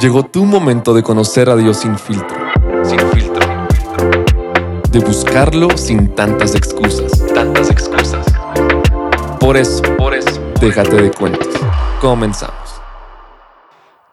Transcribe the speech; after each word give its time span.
Llegó 0.00 0.24
tu 0.24 0.44
momento 0.44 0.94
de 0.94 1.02
conocer 1.02 1.48
a 1.48 1.56
Dios 1.56 1.76
sin 1.76 1.96
filtro. 1.96 2.36
Sin 2.82 2.98
filtro. 2.98 3.46
De 4.90 4.98
buscarlo 4.98 5.76
sin 5.76 6.14
tantas 6.14 6.54
excusas. 6.56 7.24
Tantas 7.32 7.70
excusas. 7.70 8.26
Por 9.38 9.56
eso, 9.56 9.82
por 9.96 10.14
eso, 10.14 10.40
déjate 10.60 11.00
de 11.00 11.10
cuentos. 11.10 11.48
Comenzamos. 12.00 12.80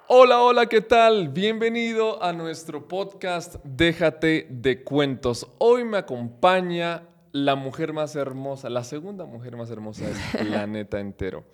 Hola, 0.08 0.42
hola, 0.42 0.66
¿qué 0.68 0.82
tal? 0.82 1.30
Bienvenido 1.30 2.22
a 2.22 2.34
nuestro 2.34 2.88
podcast 2.88 3.56
Déjate 3.64 4.48
de 4.52 4.84
cuentos. 4.84 5.48
Hoy 5.58 5.84
me 5.86 5.98
acompaña 5.98 7.04
la 7.32 7.56
mujer 7.56 7.94
más 7.94 8.16
hermosa, 8.16 8.70
la 8.70 8.84
segunda 8.84 9.26
mujer 9.26 9.56
más 9.56 9.70
hermosa 9.70 10.06
del 10.06 10.16
planeta 10.48 11.00
entero. 11.00 11.46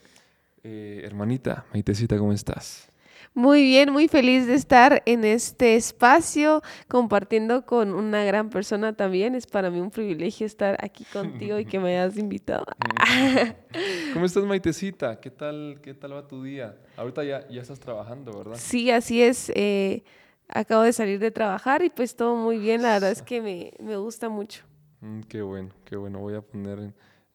Eh, 0.64 1.02
hermanita, 1.04 1.66
Maitecita, 1.74 2.18
¿cómo 2.18 2.34
estás? 2.34 2.90
Muy 3.34 3.64
bien, 3.64 3.92
muy 3.92 4.08
feliz 4.08 4.48
de 4.48 4.54
estar 4.54 5.04
en 5.06 5.26
este 5.26 5.76
espacio 5.76 6.62
compartiendo 6.88 7.66
con 7.66 7.94
una 7.94 8.24
gran 8.24 8.50
persona 8.50 8.94
también. 8.96 9.36
Es 9.36 9.46
para 9.46 9.70
mí 9.70 9.82
un 9.82 9.92
privilegio 9.92 10.46
estar 10.46 10.78
aquí 10.82 11.04
contigo 11.14 11.60
y 11.60 11.66
que 11.66 11.78
me 11.78 11.98
hayas 11.98 12.18
invitado. 12.18 12.66
¿Cómo 14.14 14.26
estás, 14.26 14.46
Maitecita? 14.46 15.20
¿Qué 15.20 15.32
tal, 15.32 15.80
qué 15.84 15.94
tal 15.94 16.14
va 16.14 16.26
tu 16.26 16.44
día? 16.44 16.78
Ahorita 16.96 17.26
ya, 17.26 17.46
ya 17.50 17.62
estás 17.62 17.80
trabajando, 17.80 18.32
¿verdad? 18.38 18.56
Sí, 18.58 18.90
así 18.90 19.22
es. 19.22 19.52
Eh, 19.54 20.06
acabo 20.48 20.84
de 20.84 20.94
salir 20.94 21.20
de 21.20 21.32
trabajar 21.32 21.84
y 21.84 21.90
pues 21.90 22.16
todo 22.16 22.38
muy 22.38 22.58
bien. 22.58 22.82
La 22.84 22.94
verdad 22.94 23.12
es 23.12 23.22
que 23.22 23.42
me, 23.42 23.74
me 23.80 23.98
gusta 23.98 24.30
mucho. 24.30 24.64
Mm, 25.02 25.22
qué 25.22 25.42
bueno, 25.42 25.70
qué 25.86 25.96
bueno. 25.96 26.20
Voy 26.20 26.36
a 26.36 26.42
poner 26.42 26.80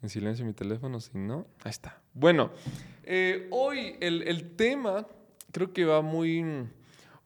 en, 0.02 0.08
silencio 0.08 0.44
mi 0.44 0.52
teléfono, 0.52 1.00
si 1.00 1.16
no, 1.18 1.46
ahí 1.62 1.70
está. 1.70 2.00
Bueno, 2.14 2.50
eh, 3.04 3.48
hoy 3.50 3.96
el, 4.00 4.22
el 4.22 4.56
tema 4.56 5.06
creo 5.52 5.72
que 5.72 5.84
va 5.84 6.00
muy, 6.02 6.44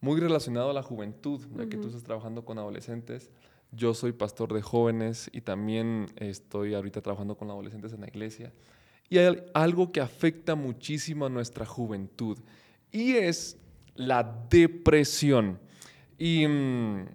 muy 0.00 0.20
relacionado 0.20 0.70
a 0.70 0.72
la 0.72 0.82
juventud, 0.82 1.40
ya 1.56 1.66
que 1.66 1.76
tú 1.76 1.88
estás 1.88 2.02
trabajando 2.02 2.44
con 2.44 2.58
adolescentes. 2.58 3.30
Yo 3.72 3.94
soy 3.94 4.12
pastor 4.12 4.52
de 4.52 4.62
jóvenes 4.62 5.28
y 5.32 5.40
también 5.40 6.06
estoy 6.16 6.74
ahorita 6.74 7.00
trabajando 7.00 7.36
con 7.36 7.50
adolescentes 7.50 7.92
en 7.92 8.00
la 8.00 8.08
iglesia. 8.08 8.52
Y 9.08 9.18
hay 9.18 9.42
algo 9.52 9.92
que 9.92 10.00
afecta 10.00 10.54
muchísimo 10.54 11.26
a 11.26 11.28
nuestra 11.28 11.66
juventud 11.66 12.38
y 12.90 13.12
es 13.12 13.58
la 13.94 14.46
depresión. 14.48 15.58
Y 16.18 16.46
mm, 16.46 17.06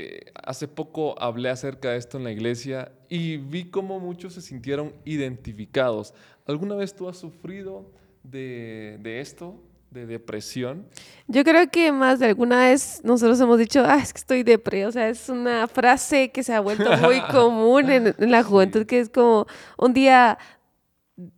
eh, 0.00 0.32
hace 0.44 0.68
poco 0.68 1.20
hablé 1.20 1.48
acerca 1.50 1.90
de 1.90 1.98
esto 1.98 2.18
en 2.18 2.24
la 2.24 2.30
iglesia 2.30 2.92
y 3.08 3.36
vi 3.36 3.70
cómo 3.70 3.98
muchos 4.00 4.34
se 4.34 4.42
sintieron 4.42 4.92
identificados. 5.04 6.14
¿Alguna 6.46 6.74
vez 6.74 6.94
tú 6.94 7.08
has 7.08 7.16
sufrido 7.16 7.90
de, 8.22 8.98
de 9.02 9.20
esto? 9.20 9.60
de 9.90 10.06
depresión? 10.06 10.86
Yo 11.26 11.44
creo 11.44 11.70
que 11.70 11.92
más 11.92 12.18
de 12.18 12.26
alguna 12.26 12.66
vez 12.66 13.00
nosotros 13.04 13.40
hemos 13.40 13.58
dicho, 13.58 13.82
ah, 13.86 13.98
es 14.02 14.12
que 14.12 14.18
estoy 14.18 14.42
depre. 14.42 14.86
O 14.86 14.92
sea, 14.92 15.08
es 15.08 15.28
una 15.28 15.66
frase 15.66 16.30
que 16.30 16.42
se 16.42 16.52
ha 16.54 16.60
vuelto 16.60 16.94
muy 16.98 17.20
común 17.32 17.90
en, 17.90 18.14
la 18.18 18.42
juventud, 18.42 18.86
que 18.86 19.00
es 19.00 19.08
como 19.08 19.46
un 19.76 19.92
día 19.94 20.38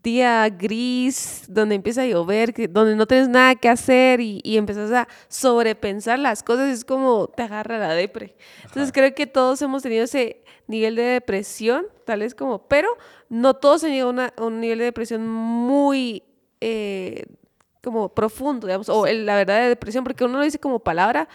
día 0.03 0.47
gris, 0.51 1.45
donde 1.49 1.75
empieza 1.75 2.03
a 2.03 2.07
llover, 2.07 2.53
donde 2.71 2.95
no 2.95 3.07
tienes 3.07 3.29
nada 3.29 3.55
que 3.55 3.69
hacer 3.69 4.21
y, 4.21 4.41
y 4.45 4.59
empiezas 4.59 4.93
a 4.93 5.09
sobrepensar 5.29 6.19
las 6.19 6.43
cosas, 6.43 6.69
es 6.69 6.85
como 6.85 7.29
te 7.29 7.45
agarra 7.45 7.79
la 7.79 7.95
depre. 7.95 8.37
Entonces 8.65 8.93
creo 8.93 9.15
que 9.15 9.27
todos 9.27 9.63
hemos 9.63 9.83
tenido 9.83 10.05
ese 10.05 10.45
nivel 10.67 10.97
de 10.97 11.03
depresión, 11.03 11.87
tal 12.05 12.21
vez 12.21 12.35
como, 12.35 12.69
pero 12.69 12.89
no 13.31 13.55
todos 13.55 13.83
han 13.85 13.93
llegado 13.93 14.15
a 14.21 14.45
un 14.45 14.61
nivel 14.61 14.79
de 14.79 14.85
depresión 14.85 15.27
muy 15.27 16.25
eh, 16.61 17.25
como 17.83 18.11
profundo, 18.11 18.67
digamos, 18.67 18.91
o 18.91 19.07
la 19.07 19.35
verdad 19.35 19.63
de 19.63 19.69
depresión, 19.71 20.05
porque 20.05 20.25
uno 20.25 20.39
lo 20.39 20.45
dice 20.45 20.59
como 20.59 20.81
palabra, 20.81 21.27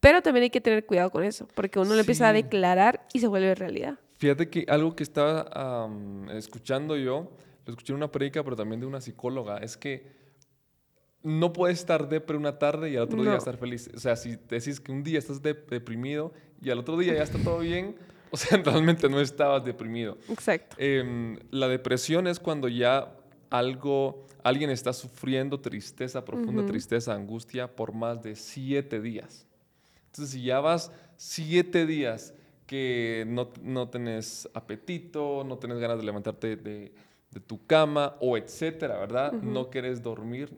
pero 0.00 0.22
también 0.22 0.42
hay 0.42 0.50
que 0.50 0.60
tener 0.60 0.84
cuidado 0.84 1.10
con 1.10 1.22
eso, 1.22 1.46
porque 1.54 1.78
uno 1.78 1.94
lo 1.94 2.00
empieza 2.00 2.28
a 2.28 2.32
declarar 2.32 3.06
y 3.12 3.20
se 3.20 3.28
vuelve 3.28 3.54
realidad. 3.54 3.94
Fíjate 4.18 4.50
que 4.50 4.66
algo 4.68 4.96
que 4.96 5.04
estaba 5.04 5.88
escuchando 6.32 6.96
yo, 6.96 7.30
lo 7.64 7.72
escuché 7.72 7.92
en 7.92 7.96
una 7.96 8.10
predica, 8.10 8.42
pero 8.42 8.56
también 8.56 8.80
de 8.80 8.86
una 8.86 9.00
psicóloga, 9.00 9.58
es 9.58 9.76
que 9.76 10.22
no 11.22 11.52
puedes 11.52 11.78
estar 11.78 12.08
depre 12.08 12.36
una 12.36 12.58
tarde 12.58 12.90
y 12.90 12.96
al 12.96 13.02
otro 13.02 13.22
día 13.22 13.36
estar 13.36 13.56
feliz. 13.56 13.90
O 13.94 14.00
sea, 14.00 14.16
si 14.16 14.36
decís 14.48 14.80
que 14.80 14.90
un 14.90 15.02
día 15.02 15.18
estás 15.18 15.40
deprimido 15.42 16.32
y 16.60 16.70
al 16.70 16.78
otro 16.78 16.96
día 16.96 17.14
ya 17.14 17.22
está 17.22 17.38
todo 17.38 17.58
bien, 17.58 17.96
o 18.30 18.36
sea, 18.36 18.58
realmente 18.64 19.08
no 19.08 19.20
estabas 19.20 19.64
deprimido. 19.64 20.18
Exacto. 20.28 20.76
Em, 20.78 21.38
la 21.50 21.68
depresión 21.68 22.26
es 22.26 22.40
cuando 22.40 22.68
ya 22.68 23.14
algo, 23.50 24.26
alguien 24.42 24.70
está 24.70 24.92
sufriendo 24.92 25.60
tristeza, 25.60 26.24
profunda 26.24 26.66
tristeza, 26.66 27.14
angustia 27.14 27.68
por 27.68 27.92
más 27.92 28.22
de 28.22 28.34
siete 28.34 29.00
días. 29.00 29.46
Entonces, 30.06 30.34
si 30.34 30.42
ya 30.42 30.60
vas 30.60 30.90
siete 31.16 31.86
días 31.86 32.34
que 32.66 33.24
no, 33.28 33.50
no 33.62 33.88
tenés 33.90 34.48
apetito, 34.54 35.44
no 35.44 35.58
tenés 35.58 35.78
ganas 35.78 35.98
de 35.98 36.04
levantarte 36.04 36.56
de, 36.56 36.92
tu 37.40 37.66
cama 37.66 38.16
o 38.20 38.36
etcétera, 38.36 38.98
¿verdad? 38.98 39.32
No 39.32 39.70
querés 39.70 40.02
dormir 40.02 40.50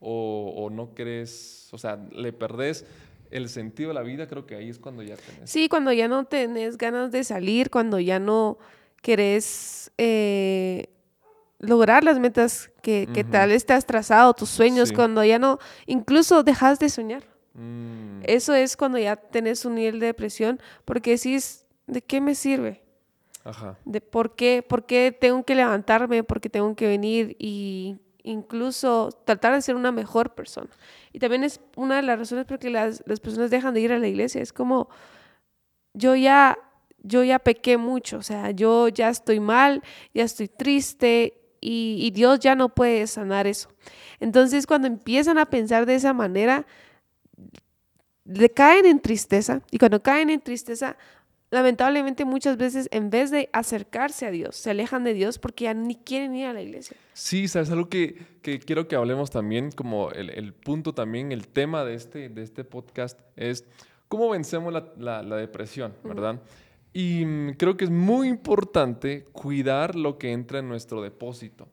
o, 0.00 0.68
no 0.70 0.94
querés, 0.94 1.68
o 1.72 1.78
sea, 1.78 1.98
le 2.12 2.32
perdés 2.32 2.84
el 3.30 3.48
sentido 3.48 3.88
de 3.88 3.94
la 3.94 4.02
vida, 4.02 4.26
creo 4.26 4.46
que 4.46 4.54
ahí 4.54 4.68
es 4.68 4.78
cuando 4.78 5.02
ya 5.02 5.16
tenés. 5.16 5.50
Sí, 5.50 5.68
cuando 5.68 5.92
ya 5.92 6.08
no 6.08 6.24
tenés 6.24 6.78
ganas 6.78 7.10
de 7.10 7.24
salir, 7.24 7.70
cuando 7.70 7.98
ya 7.98 8.18
no 8.18 8.58
querés 9.02 9.90
eh, 9.98 10.90
lograr 11.58 12.04
las 12.04 12.18
metas 12.18 12.70
que, 12.82 13.26
tal 13.30 13.50
vez 13.50 13.66
te 13.66 13.72
has 13.72 13.84
trazado, 13.84 14.32
tus 14.34 14.48
sueños, 14.48 14.92
cuando 14.92 15.24
ya 15.24 15.38
no, 15.38 15.58
incluso 15.86 16.42
dejas 16.42 16.78
de 16.78 16.88
soñar. 16.88 17.24
Mm. 17.54 18.20
Eso 18.22 18.54
es 18.54 18.76
cuando 18.76 18.98
ya 18.98 19.16
tenés 19.16 19.64
un 19.64 19.74
nivel 19.74 19.98
de 19.98 20.06
depresión, 20.06 20.60
porque 20.84 21.12
decís, 21.12 21.64
¿de 21.86 22.02
qué 22.02 22.20
me 22.20 22.34
sirve? 22.34 22.85
Ajá. 23.46 23.78
De 23.84 24.00
por 24.00 24.34
qué, 24.34 24.64
por 24.66 24.86
qué 24.86 25.16
tengo 25.18 25.44
que 25.44 25.54
levantarme, 25.54 26.24
por 26.24 26.40
qué 26.40 26.50
tengo 26.50 26.74
que 26.74 26.86
venir 26.86 27.36
y 27.38 27.96
incluso 28.22 29.10
tratar 29.24 29.54
de 29.54 29.62
ser 29.62 29.76
una 29.76 29.92
mejor 29.92 30.34
persona. 30.34 30.70
Y 31.12 31.20
también 31.20 31.44
es 31.44 31.60
una 31.76 31.96
de 31.96 32.02
las 32.02 32.18
razones 32.18 32.44
por 32.44 32.58
que 32.58 32.70
las, 32.70 33.02
las 33.06 33.20
personas 33.20 33.50
dejan 33.50 33.72
de 33.72 33.80
ir 33.80 33.92
a 33.92 33.98
la 33.98 34.08
iglesia. 34.08 34.42
Es 34.42 34.52
como, 34.52 34.88
yo 35.94 36.16
ya 36.16 36.58
yo 37.06 37.22
ya 37.22 37.38
pequé 37.38 37.76
mucho, 37.76 38.18
o 38.18 38.22
sea, 38.22 38.50
yo 38.50 38.88
ya 38.88 39.08
estoy 39.08 39.38
mal, 39.38 39.82
ya 40.12 40.24
estoy 40.24 40.48
triste 40.48 41.40
y, 41.60 42.10
Dios 42.12 42.40
ya 42.40 42.54
no 42.54 42.68
puede 42.68 43.06
sanar 43.06 43.46
eso. 43.46 43.70
Entonces 44.20 44.66
cuando 44.66 44.88
empiezan 44.88 45.38
a 45.38 45.46
pensar 45.46 45.86
de 45.86 45.94
esa 45.94 46.12
manera, 46.12 46.66
le 48.24 48.50
caen 48.50 48.86
en 48.86 49.00
tristeza 49.00 49.62
y 49.70 49.78
cuando 49.78 50.02
caen 50.02 50.30
en 50.30 50.40
tristeza, 50.40 50.96
lamentablemente 51.50 52.24
muchas 52.24 52.56
veces 52.56 52.88
en 52.90 53.10
vez 53.10 53.30
de 53.30 53.48
acercarse 53.52 54.26
a 54.26 54.30
Dios, 54.30 54.56
se 54.56 54.70
alejan 54.70 55.04
de 55.04 55.14
Dios 55.14 55.38
porque 55.38 55.64
ya 55.64 55.74
ni 55.74 55.94
quieren 55.94 56.34
ir 56.34 56.46
a 56.46 56.52
la 56.52 56.62
iglesia. 56.62 56.96
Sí, 57.12 57.48
sabes 57.48 57.70
algo 57.70 57.88
que, 57.88 58.16
quiero 58.42 58.88
que 58.88 58.96
hablemos 58.96 59.30
también, 59.30 59.70
como 59.70 60.10
el, 60.10 60.52
punto 60.52 60.92
también, 60.92 61.32
el 61.32 61.48
tema 61.48 61.84
de 61.84 61.94
este, 61.94 62.28
de 62.28 62.42
este 62.42 62.64
podcast 62.64 63.20
es 63.36 63.64
cómo 64.08 64.30
vencemos 64.30 64.72
la, 64.72 65.22
depresión, 65.36 65.94
¿verdad? 66.02 66.40
Y 66.92 67.24
mm, 67.24 67.54
creo 67.58 67.76
que 67.76 67.84
es 67.84 67.90
muy 67.90 68.28
importante 68.28 69.24
cuidar 69.32 69.96
lo 69.96 70.18
que 70.18 70.32
entra 70.32 70.60
en 70.60 70.68
nuestro 70.68 71.02
depósito, 71.02 71.68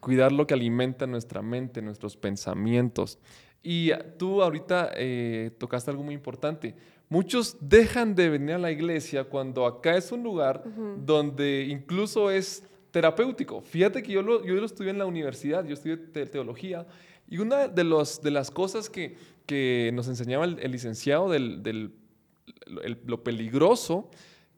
cuidar 0.00 0.32
lo 0.32 0.46
que 0.46 0.54
alimenta 0.54 1.06
nuestra 1.06 1.42
mente, 1.42 1.82
nuestros 1.82 2.16
pensamientos. 2.16 3.18
Y 3.62 3.90
tú 4.16 4.42
ahorita 4.42 4.90
eh, 4.94 5.50
tocaste 5.58 5.90
algo 5.90 6.02
muy 6.02 6.14
importante. 6.14 6.74
Muchos 7.10 7.56
dejan 7.60 8.14
de 8.14 8.30
venir 8.30 8.54
a 8.54 8.58
la 8.58 8.70
iglesia 8.70 9.24
cuando 9.24 9.66
acá 9.66 9.96
es 9.96 10.12
un 10.12 10.22
lugar 10.22 10.62
donde 10.96 11.66
incluso 11.68 12.30
es 12.30 12.62
terapéutico. 12.92 13.60
Fíjate 13.62 14.00
que 14.00 14.12
yo 14.12 14.22
lo, 14.22 14.44
yo 14.44 14.54
lo 14.54 14.64
estudié 14.64 14.90
en 14.90 14.98
la 14.98 15.06
universidad, 15.06 15.64
yo 15.64 15.74
estudié 15.74 15.96
teología, 16.26 16.86
y 17.28 17.38
una 17.38 17.66
de, 17.66 17.82
los, 17.82 18.22
de 18.22 18.30
las 18.30 18.52
cosas 18.52 18.88
que, 18.88 19.16
que 19.44 19.90
nos 19.92 20.06
enseñaba 20.06 20.44
el, 20.44 20.70
licenciado 20.70 21.28
del, 21.28 21.64
del 21.64 21.92
lo 23.04 23.24
peligroso 23.24 24.08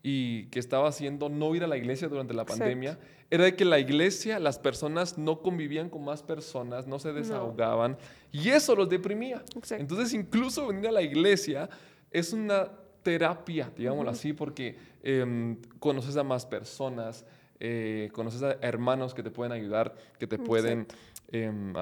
y 0.02 0.46
que 0.46 0.58
estaba 0.58 0.88
haciendo 0.88 1.30
no 1.30 1.54
ir 1.54 1.64
a 1.64 1.66
la 1.66 1.78
iglesia 1.78 2.08
durante 2.08 2.34
la 2.34 2.44
pandemia, 2.44 2.98
era 3.30 3.44
de 3.44 3.56
que 3.56 3.64
la 3.64 3.78
iglesia, 3.78 4.38
las 4.38 4.58
personas 4.58 5.16
no 5.16 5.40
convivían 5.40 5.88
con 5.88 6.04
más 6.04 6.22
personas, 6.22 6.86
no 6.86 6.98
se 6.98 7.14
desahogaban 7.14 7.96
y 8.30 8.50
eso 8.50 8.74
los 8.74 8.90
deprimía. 8.90 9.42
Entonces 9.70 10.12
incluso 10.12 10.66
venir 10.66 10.88
a 10.88 10.92
la 10.92 11.00
iglesia 11.00 11.70
es 12.12 12.32
una 12.32 12.70
terapia, 13.02 13.70
digámoslo 13.76 14.10
así, 14.10 14.32
porque 14.32 14.76
em, 15.02 15.56
conoces 15.78 16.16
a 16.16 16.22
más 16.22 16.46
personas, 16.46 17.24
eh, 17.58 18.10
conoces 18.12 18.42
a 18.42 18.52
hermanos 18.60 19.14
que 19.14 19.22
te 19.22 19.30
pueden 19.30 19.52
ayudar, 19.52 19.94
que 20.18 20.26
te 20.26 20.38
pueden, 20.38 20.86
em, 21.30 21.74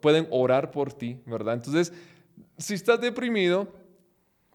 pueden 0.00 0.28
orar 0.30 0.70
por 0.70 0.92
ti, 0.92 1.20
¿verdad? 1.26 1.54
Entonces, 1.54 1.92
si 2.58 2.74
estás 2.74 3.00
deprimido, 3.00 3.68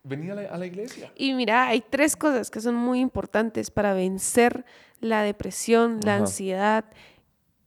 venir 0.04 0.32
a 0.32 0.58
la, 0.58 0.66
iglesia. 0.66 1.12
Y 1.16 1.34
mira, 1.34 1.68
hay 1.68 1.82
tres 1.82 2.16
cosas 2.16 2.50
que 2.50 2.60
son 2.60 2.76
muy 2.76 3.00
importantes 3.00 3.70
para 3.70 3.94
vencer 3.94 4.66
la 5.00 5.24
depresión, 5.24 6.00
la 6.04 6.16
ansiedad 6.18 6.86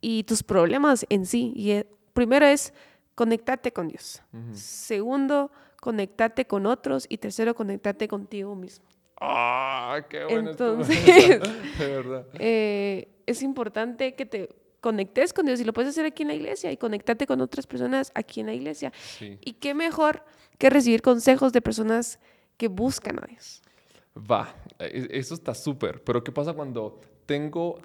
y 0.01 0.25
tus 0.25 0.43
problemas 0.43 1.07
en 1.09 1.27
sí. 1.27 1.53
Y 1.55 1.71
eh, 1.73 1.87
primero 2.13 2.47
es 2.47 2.73
conectarte 3.15 3.73
con 3.73 3.89
Dios. 3.89 4.23
Segundo, 4.53 5.51
conectarte 5.85 6.47
con 6.47 6.65
otros. 6.65 7.05
Y 7.11 7.19
tercero, 7.19 7.55
conectarte 7.55 8.09
contigo 8.09 8.55
mismo. 8.57 8.87
¡Ah! 9.21 10.01
¡Qué 10.09 10.25
bueno! 10.25 10.51
Entonces, 10.53 11.05
de 11.79 11.87
verdad. 11.87 12.27
eh, 12.39 13.09
es 13.27 13.43
importante 13.43 14.15
que 14.15 14.25
te 14.25 14.49
conectes 14.81 15.35
con 15.35 15.45
Dios 15.45 15.61
y 15.61 15.65
lo 15.65 15.75
puedes 15.75 15.91
hacer 15.91 16.07
aquí 16.07 16.23
en 16.23 16.29
la 16.29 16.35
iglesia 16.35 16.73
y 16.73 16.79
conectarte 16.79 17.27
con 17.27 17.43
otras 17.43 17.67
personas 17.67 18.13
aquí 18.15 18.41
en 18.41 18.47
la 18.47 18.55
iglesia. 18.55 18.93
Sí. 19.19 19.39
Y 19.45 19.53
qué 19.55 19.75
mejor 19.75 20.25
que 20.57 20.71
recibir 20.71 21.03
consejos 21.03 21.53
de 21.53 21.61
personas 21.61 22.19
que 22.57 22.69
buscan 22.69 23.19
a 23.23 23.27
Dios. 23.27 23.63
Va, 24.17 24.55
e- 24.79 25.09
eso 25.11 25.35
está 25.35 25.55
súper. 25.55 26.03
Pero 26.03 26.25
¿qué 26.25 26.33
pasa 26.33 26.55
cuando 26.55 26.99
tengo 27.27 27.79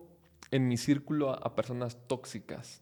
en 0.52 0.70
mi 0.70 0.78
círculo 0.78 1.32
a, 1.32 1.36
a 1.36 1.54
personas 1.54 1.98
tóxicas? 2.08 2.82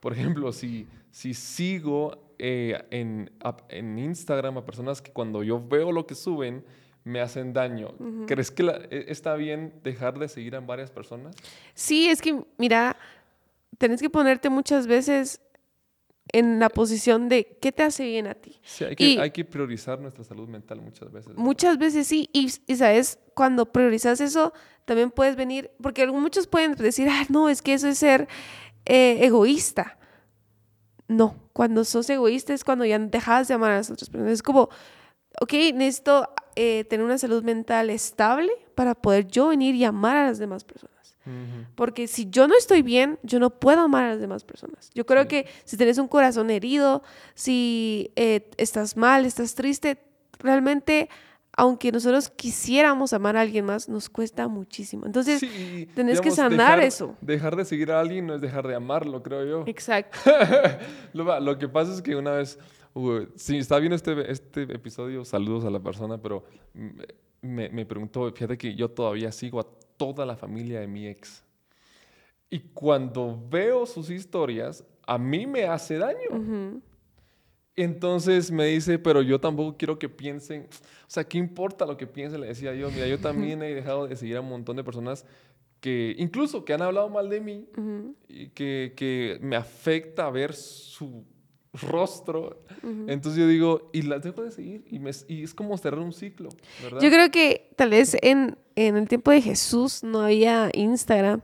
Por 0.00 0.12
ejemplo, 0.12 0.52
si, 0.52 0.88
si 1.12 1.34
sigo 1.34 2.25
eh, 2.38 2.84
en, 2.90 3.30
en 3.68 3.98
Instagram 3.98 4.58
a 4.58 4.64
personas 4.64 5.00
que 5.02 5.12
cuando 5.12 5.42
yo 5.42 5.64
veo 5.66 5.92
lo 5.92 6.06
que 6.06 6.14
suben 6.14 6.64
me 7.04 7.20
hacen 7.20 7.52
daño, 7.52 7.94
¿crees 8.26 8.50
que 8.50 8.62
la- 8.64 8.80
e- 8.90 9.06
está 9.08 9.34
bien 9.36 9.74
dejar 9.84 10.18
de 10.18 10.28
seguir 10.28 10.56
a 10.56 10.60
varias 10.60 10.90
personas? 10.90 11.36
Sí, 11.74 12.08
es 12.08 12.20
que, 12.20 12.42
mira, 12.58 12.96
tenés 13.78 14.00
que 14.02 14.10
ponerte 14.10 14.50
muchas 14.50 14.86
veces 14.88 15.40
en 16.32 16.58
la 16.58 16.68
posición 16.68 17.28
de 17.28 17.56
qué 17.60 17.70
te 17.70 17.84
hace 17.84 18.04
bien 18.04 18.26
a 18.26 18.34
ti. 18.34 18.58
Sí, 18.64 18.82
hay 18.84 18.96
que, 18.96 19.08
Y- 19.10 19.18
hay 19.18 19.30
que 19.30 19.44
priorizar 19.44 20.00
nuestra 20.00 20.24
salud 20.24 20.48
mental 20.48 20.80
muchas 20.80 21.12
veces. 21.12 21.28
¿verdad? 21.28 21.42
Muchas 21.42 21.78
veces 21.78 22.08
sí, 22.08 22.28
y, 22.32 22.50
y 22.66 22.74
sabes, 22.76 23.20
cuando 23.34 23.70
priorizas 23.70 24.20
eso, 24.20 24.52
también 24.84 25.12
puedes 25.12 25.36
venir, 25.36 25.70
porque 25.80 26.04
muchos 26.08 26.48
pueden 26.48 26.74
decir, 26.74 27.08
ah, 27.08 27.24
no, 27.28 27.48
es 27.48 27.62
que 27.62 27.74
eso 27.74 27.86
es 27.86 27.98
ser 27.98 28.26
eh, 28.84 29.18
egoísta. 29.24 29.98
No, 31.08 31.36
cuando 31.52 31.84
sos 31.84 32.08
egoísta 32.10 32.52
es 32.54 32.64
cuando 32.64 32.84
ya 32.84 32.98
dejas 32.98 33.48
de 33.48 33.54
amar 33.54 33.70
a 33.72 33.76
las 33.76 33.90
otras 33.90 34.10
personas. 34.10 34.32
Es 34.32 34.42
como, 34.42 34.68
ok, 35.40 35.52
necesito 35.74 36.28
eh, 36.56 36.84
tener 36.84 37.04
una 37.04 37.18
salud 37.18 37.42
mental 37.44 37.90
estable 37.90 38.50
para 38.74 38.94
poder 38.94 39.26
yo 39.28 39.48
venir 39.48 39.74
y 39.74 39.84
amar 39.84 40.16
a 40.16 40.26
las 40.26 40.38
demás 40.38 40.64
personas. 40.64 40.94
Porque 41.74 42.06
si 42.06 42.30
yo 42.30 42.46
no 42.46 42.54
estoy 42.56 42.82
bien, 42.82 43.18
yo 43.24 43.40
no 43.40 43.50
puedo 43.50 43.80
amar 43.80 44.04
a 44.04 44.08
las 44.10 44.20
demás 44.20 44.44
personas. 44.44 44.90
Yo 44.94 45.04
creo 45.06 45.22
Sí. 45.22 45.28
que 45.28 45.46
si 45.64 45.76
tienes 45.76 45.98
un 45.98 46.06
corazón 46.06 46.50
herido, 46.50 47.02
si 47.34 48.12
eh, 48.14 48.48
estás 48.58 48.96
mal, 48.96 49.24
estás 49.26 49.56
triste, 49.56 49.98
realmente, 50.38 51.08
aunque 51.56 51.90
nosotros 51.90 52.28
quisiéramos 52.28 53.12
amar 53.14 53.36
a 53.36 53.40
alguien 53.40 53.64
más, 53.64 53.88
nos 53.88 54.10
cuesta 54.10 54.46
muchísimo. 54.46 55.06
Entonces, 55.06 55.40
Sí, 55.40 55.88
tenés 55.94 56.20
que 56.20 56.30
sanar 56.30 56.76
dejar- 56.78 56.80
eso. 56.82 57.16
Dejar 57.22 57.56
de 57.56 57.64
seguir 57.64 57.90
a 57.92 57.98
alguien 58.00 58.26
no 58.26 58.34
es 58.34 58.40
dejar 58.42 58.66
de 58.68 58.74
amarlo, 58.74 59.22
creo 59.22 59.44
yo. 59.46 59.64
exacto. 59.66 60.18
lo, 61.14 61.58
que 61.58 61.68
pasa 61.68 61.92
es 61.94 62.02
que 62.02 62.14
una 62.14 62.32
vez, 62.32 62.58
uh, 62.94 63.20
si 63.36 63.56
está 63.58 63.78
viendo 63.78 63.96
este, 63.96 64.30
este 64.30 64.62
episodio, 64.64 65.24
saludos 65.24 65.64
a 65.64 65.70
la 65.70 65.80
persona, 65.80 66.18
pero 66.18 66.44
me, 66.74 66.92
me- 67.40 67.68
me 67.70 67.86
preguntó, 67.86 68.30
fíjate 68.32 68.58
que 68.58 68.74
yo 68.74 68.90
todavía 68.90 69.32
sigo 69.32 69.60
a 69.60 69.66
toda 69.96 70.26
la 70.26 70.36
familia 70.36 70.80
de 70.80 70.86
mi 70.88 71.06
ex. 71.06 71.42
Y 72.50 72.60
cuando 72.74 73.42
veo 73.50 73.86
sus 73.86 74.10
historias, 74.10 74.84
a 75.06 75.16
mí 75.18 75.46
me 75.46 75.64
hace 75.64 75.96
daño. 75.98 76.28
Ujú. 76.30 76.82
Entonces 77.76 78.50
me 78.50 78.64
dice, 78.66 78.98
pero 78.98 79.20
yo 79.22 79.38
tampoco 79.38 79.76
quiero 79.76 79.98
que 79.98 80.08
piensen, 80.08 80.62
o 80.62 81.04
sea, 81.10 81.24
¿qué 81.24 81.36
importa 81.38 81.84
lo 81.84 81.96
que 81.96 82.06
piensen? 82.06 82.40
Le 82.40 82.46
decía 82.48 82.74
yo, 82.74 82.90
mira, 82.90 83.06
yo 83.06 83.18
también 83.18 83.62
he 83.62 83.74
dejado 83.74 84.06
de 84.06 84.16
seguir 84.16 84.36
a 84.38 84.40
un 84.40 84.48
montón 84.48 84.76
de 84.76 84.82
personas 84.84 85.26
que, 85.80 86.14
incluso 86.18 86.64
que 86.64 86.72
han 86.72 86.80
hablado 86.82 87.10
mal 87.10 87.28
de 87.28 87.40
mí, 87.40 87.66
y 88.28 88.48
que, 88.48 88.94
que 88.96 89.38
me 89.42 89.56
afecta 89.56 90.30
ver 90.30 90.54
su 90.54 91.22
rostro. 91.82 92.62
Entonces 93.10 93.38
yo 93.38 93.46
digo, 93.46 93.90
y 93.92 94.02
las 94.02 94.22
dejo 94.22 94.42
de 94.42 94.50
seguir, 94.50 94.84
y, 94.90 94.98
me- 94.98 95.10
y 95.28 95.42
es 95.42 95.52
como 95.52 95.76
cerrar 95.76 96.00
un 96.00 96.12
ciclo, 96.14 96.48
¿verdad? 96.82 97.00
Yo 97.02 97.10
creo 97.10 97.30
que 97.30 97.70
tal 97.76 97.90
vez 97.90 98.16
en, 98.22 98.56
en 98.74 98.96
el 98.96 99.06
tiempo 99.06 99.30
de 99.30 99.42
Jesús 99.42 100.02
no 100.02 100.22
había 100.22 100.70
Instagram, 100.72 101.42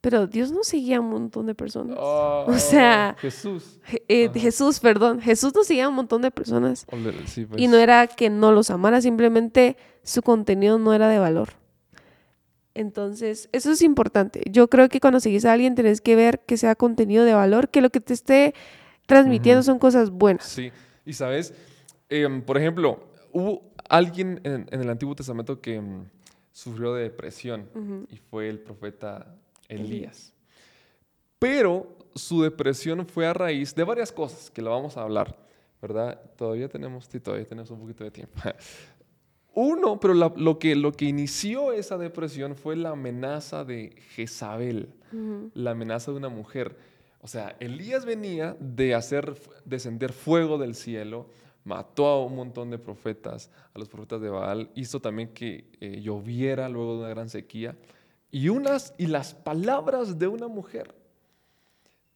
pero 0.00 0.26
Dios 0.26 0.50
no 0.52 0.62
seguía 0.64 0.96
a 0.96 1.00
un 1.00 1.10
montón 1.10 1.46
de 1.46 1.54
personas. 1.54 1.96
O 1.98 2.54
sea, 2.58 3.16
Jesús. 3.20 3.80
Je- 3.90 4.02
eh. 4.08 4.30
Jesús, 4.34 4.80
perdón, 4.80 5.20
Jesús 5.20 5.52
no 5.54 5.62
seguía 5.64 5.86
a 5.86 5.88
un 5.88 5.94
montón 5.94 6.22
de 6.22 6.30
personas. 6.30 6.86
Sí, 7.26 7.44
pues. 7.46 7.60
Y 7.60 7.66
no 7.68 7.76
era 7.76 8.06
que 8.06 8.30
no 8.30 8.52
los 8.52 8.70
amara, 8.70 9.00
simplemente 9.02 9.76
su 10.02 10.22
contenido 10.22 10.78
no 10.78 10.94
era 10.94 11.08
de 11.08 11.18
valor. 11.18 11.50
Entonces, 12.74 13.48
eso 13.52 13.72
es 13.72 13.82
importante. 13.82 14.42
Yo 14.50 14.68
creo 14.70 14.88
que 14.88 15.00
cuando 15.00 15.20
seguís 15.20 15.44
a 15.44 15.52
alguien 15.52 15.74
tenés 15.74 16.00
que 16.00 16.14
ver 16.16 16.40
que 16.46 16.56
sea 16.56 16.76
contenido 16.76 17.24
de 17.24 17.34
valor, 17.34 17.68
que 17.68 17.80
lo 17.80 17.90
que 17.90 18.00
te 18.00 18.14
esté 18.14 18.54
transmitiendo 19.06 19.62
son 19.62 19.78
cosas 19.78 20.10
buenas. 20.10 20.44
Sí, 20.44 20.70
y 21.04 21.12
sabes, 21.12 21.52
Em, 22.12 22.42
por 22.42 22.58
ejemplo, 22.58 22.98
hubo 23.32 23.62
alguien 23.88 24.40
en, 24.42 24.66
en 24.72 24.80
el 24.80 24.90
Antiguo 24.90 25.14
Testamento 25.14 25.60
que 25.60 25.76
em, 25.76 26.06
sufrió 26.50 26.92
de 26.94 27.04
depresión 27.04 27.68
y 28.10 28.16
fue 28.16 28.48
el 28.48 28.58
profeta 28.58 29.36
Elías. 29.70 30.32
Pero 31.38 31.96
su 32.14 32.42
depresión 32.42 33.06
fue 33.06 33.26
a 33.26 33.32
raíz 33.32 33.74
de 33.74 33.84
varias 33.84 34.12
cosas 34.12 34.50
que 34.50 34.62
lo 34.62 34.70
vamos 34.70 34.96
a 34.96 35.02
hablar, 35.02 35.38
¿verdad? 35.80 36.20
Todavía 36.36 36.68
tenemos, 36.68 37.08
todavía 37.08 37.46
tenemos 37.46 37.70
un 37.70 37.80
poquito 37.80 38.04
de 38.04 38.10
tiempo. 38.10 38.34
Uno, 39.54 39.98
pero 39.98 40.14
la- 40.14 40.32
lo, 40.36 40.58
que, 40.58 40.76
lo 40.76 40.92
que 40.92 41.06
inició 41.06 41.72
esa 41.72 41.98
depresión 41.98 42.54
fue 42.54 42.76
la 42.76 42.90
amenaza 42.90 43.64
de 43.64 43.96
Jezabel, 44.14 44.90
la 45.54 45.72
amenaza 45.72 46.12
de 46.12 46.18
una 46.18 46.28
mujer. 46.28 46.76
O 47.20 47.26
sea, 47.26 47.56
Elías 47.58 48.04
venía 48.04 48.56
de 48.60 48.94
hacer 48.94 49.34
descender 49.64 50.12
fuego 50.12 50.56
del 50.56 50.74
cielo, 50.76 51.26
mató 51.64 52.06
a 52.06 52.24
un 52.24 52.36
montón 52.36 52.70
de 52.70 52.78
profetas, 52.78 53.50
a 53.74 53.78
los 53.78 53.88
profetas 53.88 54.20
de 54.20 54.28
Baal, 54.30 54.70
hizo 54.76 55.00
también 55.00 55.30
que 55.34 55.64
eh, 55.80 56.00
lloviera 56.00 56.68
luego 56.68 56.94
de 56.94 57.00
una 57.00 57.08
gran 57.10 57.28
sequía. 57.28 57.76
Y, 58.30 58.48
unas, 58.48 58.94
y 58.98 59.06
las 59.06 59.34
palabras 59.34 60.18
de 60.18 60.28
una 60.28 60.46
mujer 60.48 60.94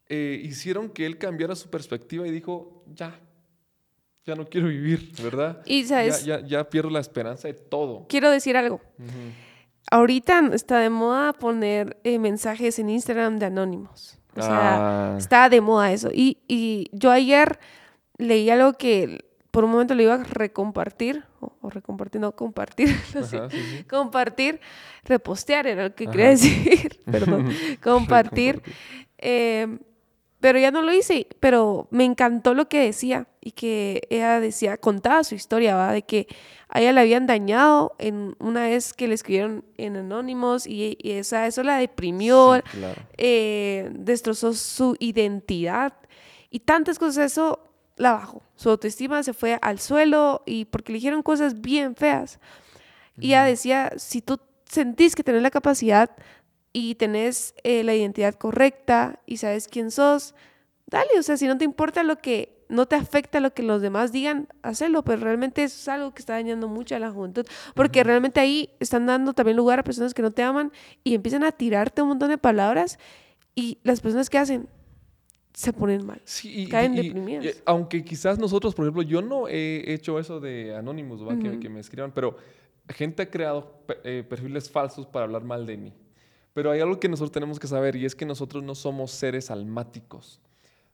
eh, 0.07 0.39
hicieron 0.43 0.89
que 0.89 1.05
él 1.05 1.17
cambiara 1.17 1.55
su 1.55 1.69
perspectiva 1.69 2.27
y 2.27 2.31
dijo, 2.31 2.83
ya, 2.93 3.19
ya 4.25 4.35
no 4.35 4.45
quiero 4.47 4.67
vivir, 4.67 5.11
¿verdad? 5.21 5.61
Y 5.65 5.81
Ya, 5.83 5.87
sabes, 5.89 6.23
ya, 6.25 6.39
ya 6.45 6.69
pierdo 6.69 6.89
la 6.89 6.99
esperanza 6.99 7.47
de 7.47 7.53
todo. 7.55 8.05
quiero 8.07 8.29
decir 8.29 8.55
algo. 8.55 8.75
Ujú. 8.99 9.11
Ahorita 9.91 10.49
está 10.53 10.79
de 10.79 10.89
moda 10.89 11.33
poner 11.33 11.97
eh, 12.03 12.17
mensajes 12.17 12.79
en 12.79 12.89
Instagram 12.89 13.37
de 13.37 13.45
anónimos. 13.47 14.17
O 14.35 14.41
sea, 14.41 15.13
Ah, 15.13 15.17
está 15.17 15.47
de 15.49 15.61
moda 15.61 15.91
eso. 15.91 16.09
Y, 16.13 16.39
y 16.47 16.89
yo 16.91 17.11
ayer 17.11 17.59
leí 18.17 18.49
algo 18.49 18.73
que 18.73 19.25
por 19.51 19.63
un 19.63 19.71
momento 19.71 19.95
lo 19.95 20.01
iba 20.03 20.15
a 20.15 20.23
recompartir, 20.23 21.23
o, 21.45 21.57
o 21.61 21.69
recompartir, 21.69 22.19
no 22.21 22.31
compartir, 22.35 22.89
no 23.15 23.23
sé. 23.23 23.37
ajá, 23.37 23.49
sí, 23.49 23.57
sí. 23.77 23.83
compartir, 23.85 24.59
repostear 25.03 25.67
era 25.67 25.83
lo 25.89 25.95
que 25.95 26.05
Ajá. 26.05 26.11
quería 26.11 26.29
decir, 26.29 26.99
perdón, 27.11 27.45
compartir. 27.83 28.61
Eh, 29.17 29.77
pero 30.41 30.59
ya 30.59 30.69
no 30.69 30.81
lo 30.83 30.93
hice, 30.93 31.27
pero 31.39 31.87
me 31.89 32.03
encantó 32.05 32.53
lo 32.53 32.67
que 32.69 32.79
decía 32.79 33.27
y 33.41 33.51
que 33.53 34.01
ella 34.11 34.39
decía, 34.39 34.77
contaba 34.77 35.23
su 35.23 35.33
historia, 35.33 35.75
¿va? 35.75 35.91
de 35.91 36.03
que 36.03 36.27
a 36.69 36.81
ella 36.81 36.91
la 36.91 37.01
habían 37.01 37.25
dañado 37.25 37.95
en 37.97 38.35
una 38.39 38.63
vez 38.67 38.93
que 38.93 39.07
le 39.07 39.15
escribieron 39.15 39.65
en 39.77 39.95
Anónimos 39.95 40.67
y, 40.67 40.97
y 41.01 41.11
esa, 41.13 41.47
eso 41.47 41.63
la 41.63 41.77
deprimió, 41.77 42.57
Sí, 42.57 42.77
claro. 42.77 43.01
eh, 43.17 43.89
destrozó 43.93 44.53
su 44.53 44.95
identidad 44.99 45.93
y 46.51 46.59
tantas 46.59 46.99
cosas, 46.99 47.31
eso 47.31 47.59
la 47.97 48.13
bajó. 48.13 48.43
Su 48.55 48.69
autoestima 48.69 49.23
se 49.23 49.33
fue 49.33 49.57
al 49.61 49.79
suelo 49.79 50.43
y 50.45 50.65
porque 50.65 50.91
le 50.91 50.97
dijeron 50.97 51.23
cosas 51.23 51.61
bien 51.61 51.95
feas. 51.95 52.39
Y 53.19 53.27
ella 53.27 53.45
decía, 53.45 53.93
si 53.97 54.21
tú 54.21 54.39
sentís 54.69 55.15
que 55.15 55.23
tenés 55.23 55.41
la 55.41 55.51
capacidad 55.51 56.11
y 56.73 56.95
tenés 56.95 57.55
eh, 57.63 57.83
la 57.83 57.95
identidad 57.95 58.35
correcta 58.35 59.19
y 59.25 59.37
sabes 59.37 59.67
quién 59.67 59.91
sos, 59.91 60.35
dale, 60.87 61.09
o 61.17 61.23
sea, 61.23 61.37
si 61.37 61.47
no 61.47 61.57
te 61.57 61.63
importa 61.63 62.03
lo 62.03 62.17
que, 62.17 62.65
no 62.67 62.87
te 62.87 62.95
afecta 62.95 63.39
lo 63.39 63.53
que 63.53 63.63
los 63.63 63.81
demás 63.81 64.11
digan, 64.11 64.49
hazlo, 64.63 65.03
pero 65.03 65.21
realmente 65.21 65.63
eso 65.63 65.77
es 65.79 65.87
algo 65.87 66.13
que 66.13 66.19
está 66.19 66.33
dañando 66.33 66.67
mucho 66.67 66.95
a 66.95 66.99
la 66.99 67.11
juventud, 67.11 67.45
porque 67.75 68.03
realmente 68.03 68.39
ahí 68.39 68.71
están 68.79 69.05
dando 69.05 69.33
también 69.33 69.55
lugar 69.55 69.79
a 69.79 69.83
personas 69.83 70.13
que 70.13 70.21
no 70.21 70.31
te 70.31 70.43
aman 70.43 70.71
y 71.03 71.13
empiezan 71.15 71.43
a 71.43 71.51
tirarte 71.51 72.01
un 72.01 72.09
montón 72.09 72.29
de 72.29 72.37
palabras 72.37 72.99
y 73.53 73.77
las 73.83 74.01
personas 74.01 74.29
que 74.29 74.37
hacen 74.37 74.67
se 75.55 75.71
ponen 75.73 76.05
mal. 76.05 76.21
Sí, 76.25 76.51
y, 76.63 76.67
caen 76.67 76.93
y- 76.95 77.01
deprimidas. 77.07 77.45
y, 77.45 77.49
aunque 77.65 78.03
quizás 78.03 78.37
nosotros, 78.37 78.75
por 78.75 78.85
ejemplo, 78.85 79.01
yo 79.03 79.21
no 79.21 79.47
he 79.47 79.93
hecho 79.93 80.19
eso 80.19 80.39
de 80.39 80.75
Anonymous, 80.75 81.23
¿va? 81.25 81.37
que, 81.39 81.49
Ujú. 81.49 81.59
que 81.59 81.69
me 81.69 81.79
escriban, 81.79 82.11
pero 82.13 82.35
gente 82.89 83.23
ha 83.23 83.29
creado 83.31 83.79
eh, 84.03 84.23
perfiles 84.27 84.69
falsos 84.69 85.07
para 85.07 85.25
hablar 85.25 85.43
mal 85.43 85.65
de 85.65 85.77
mí. 85.77 85.93
Pero 86.53 86.71
hay 86.71 86.79
algo 86.81 86.99
que 86.99 87.09
nosotros 87.09 87.31
tenemos 87.31 87.59
que 87.59 87.67
saber 87.67 87.95
y 87.95 88.05
es 88.05 88.15
que 88.15 88.25
nosotros 88.25 88.63
no 88.63 88.75
somos 88.75 89.11
seres 89.11 89.49
almáticos. 89.51 90.39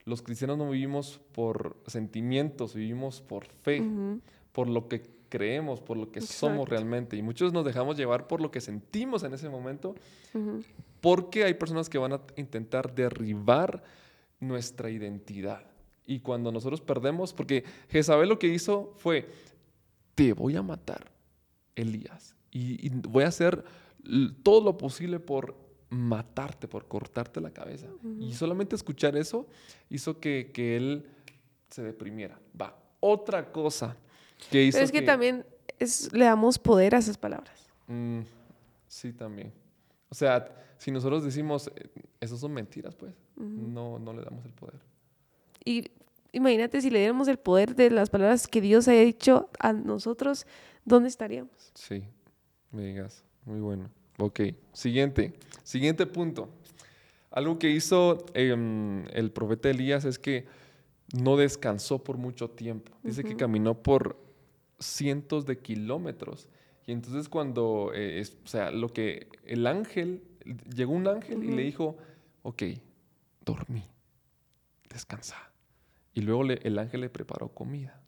Los 0.06 0.22
cristianos 0.22 0.58
no 0.58 0.70
vivimos 0.70 1.20
por 1.34 1.78
sentimientos, 1.88 2.74
vivimos 2.74 3.22
por 3.22 3.46
fe, 3.46 3.82
Ujú. 3.82 4.20
por 4.52 4.68
lo 4.68 4.88
que 4.88 5.04
creemos, 5.30 5.80
por 5.80 5.98
lo 5.98 6.12
que 6.12 6.20
somos 6.22 6.58
Exacto. 6.64 6.66
realmente. 6.72 7.16
Y 7.18 7.22
muchos 7.22 7.54
nos 7.54 7.64
dejamos 7.64 7.96
llevar 7.98 8.28
por 8.28 8.42
lo 8.42 8.52
que 8.52 8.60
sentimos 8.62 9.24
en 9.24 9.34
ese 9.34 9.50
momento 9.50 9.96
Ujú. 10.34 10.64
Porque 11.02 11.44
hay 11.46 11.56
personas 11.56 11.90
que 11.90 11.98
van 11.98 12.14
a 12.14 12.22
intentar 12.36 12.94
derribar 12.94 13.82
nuestra 14.42 14.90
identidad. 14.90 15.66
Y 16.06 16.20
cuando 16.20 16.52
nosotros 16.52 16.82
perdemos, 16.82 17.32
porque 17.32 17.64
Jezabel 17.88 18.28
lo 18.28 18.38
que 18.38 18.48
hizo 18.48 18.94
fue, 18.98 19.30
te 20.16 20.34
voy 20.34 20.58
a 20.58 20.62
matar, 20.62 21.10
Elías, 21.76 22.36
y, 22.52 22.90
voy 22.90 23.24
a 23.24 23.28
hacer 23.28 23.64
todo 24.44 24.62
lo 24.62 24.78
posible 24.78 25.20
por 25.20 25.56
matarte, 25.90 26.68
por 26.68 26.88
cortarte 26.88 27.40
la 27.40 27.52
cabeza. 27.52 27.88
Y 28.20 28.34
solamente 28.34 28.76
escuchar 28.76 29.16
eso 29.16 29.48
hizo 29.90 30.20
que, 30.20 30.52
él 30.58 31.06
se 31.70 31.84
deprimiera. 31.84 32.38
Va, 32.60 32.78
otra 33.00 33.52
cosa 33.52 33.96
que 34.50 34.64
hizo... 34.64 34.78
Pero 34.78 34.86
es 34.86 34.92
que, 34.92 35.02
también 35.02 35.46
le 36.12 36.26
damos 36.26 36.60
poder 36.60 36.96
a 36.96 36.98
esas 36.98 37.18
palabras. 37.18 37.70
Mm, 37.88 38.22
sí, 38.88 39.14
también. 39.14 39.54
O 40.10 40.16
sea, 40.16 40.74
si 40.78 40.92
nosotros 40.92 41.24
decimos, 41.24 41.72
eh, 41.76 41.90
esas 42.20 42.40
son 42.40 42.52
mentiras, 42.54 42.96
pues, 42.96 43.14
no, 43.42 44.00
no 44.00 44.14
le 44.14 44.24
damos 44.24 44.46
el 44.46 44.52
poder. 44.52 44.80
Y 45.64 45.92
imagínate 46.32 46.82
si 46.82 46.90
le 46.90 47.00
diéramos 47.00 47.28
el 47.28 47.38
poder 47.38 47.76
de 47.76 47.90
las 47.92 48.10
palabras 48.10 48.48
que 48.48 48.62
Dios 48.62 48.88
ha 48.88 48.94
dicho 48.94 49.50
a 49.60 49.74
nosotros, 49.74 50.46
¿dónde 50.86 51.10
estaríamos? 51.10 51.72
Sí, 51.76 52.04
me 52.72 52.84
digas, 52.84 53.24
muy 53.46 53.60
bueno. 53.60 53.90
Ok, 54.18 54.42
siguiente, 54.74 55.34
siguiente 55.64 56.06
punto. 56.06 56.50
Algo 57.32 57.58
que 57.60 57.70
hizo 57.70 58.26
em, 58.34 59.06
el 59.14 59.32
profeta 59.32 59.70
Elías 59.70 60.06
es 60.06 60.20
que 60.20 60.46
no 61.14 61.38
descansó 61.38 62.04
por 62.04 62.18
mucho 62.18 62.50
tiempo. 62.50 62.92
Dice 63.04 63.24
que 63.24 63.36
caminó 63.36 63.82
por 63.82 64.18
cientos 64.80 65.46
de 65.46 65.58
kilómetros. 65.58 66.48
Y 66.86 66.92
entonces 66.92 67.30
cuando, 67.30 67.92
eh, 67.94 68.24
o 68.44 68.48
sea, 68.48 68.72
lo 68.72 68.90
que 68.90 69.28
el 69.46 69.68
ángel, 69.68 70.24
llegó 70.76 70.94
un 70.94 71.08
ángel 71.08 71.44
y 71.44 71.52
le 71.52 71.64
dijo, 71.64 71.98
ok, 72.44 72.64
dormí, 73.42 73.84
descansa. 74.90 75.38
Y 76.14 76.22
luego 76.22 76.44
el 76.44 76.80
ángel 76.80 77.02
le 77.02 77.10
preparó 77.10 77.50
comida. 77.50 78.02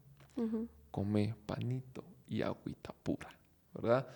Come 0.92 1.36
panito 1.46 2.04
y 2.28 2.42
agüita 2.42 2.94
pura, 3.04 3.30
¿verdad? 3.74 4.08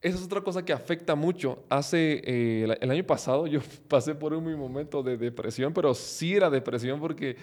Esa 0.00 0.18
es 0.18 0.24
otra 0.24 0.40
cosa 0.42 0.64
que 0.64 0.72
afecta 0.72 1.14
mucho. 1.14 1.64
Hace 1.68 2.22
eh, 2.24 2.76
el, 2.80 2.90
año 2.90 3.04
pasado 3.04 3.46
yo 3.46 3.60
pasé 3.88 4.14
por 4.14 4.32
un 4.32 4.58
momento 4.58 5.02
de 5.02 5.16
depresión, 5.16 5.72
pero 5.72 5.94
sí 5.94 6.34
era 6.34 6.50
depresión 6.50 7.00
porque 7.00 7.36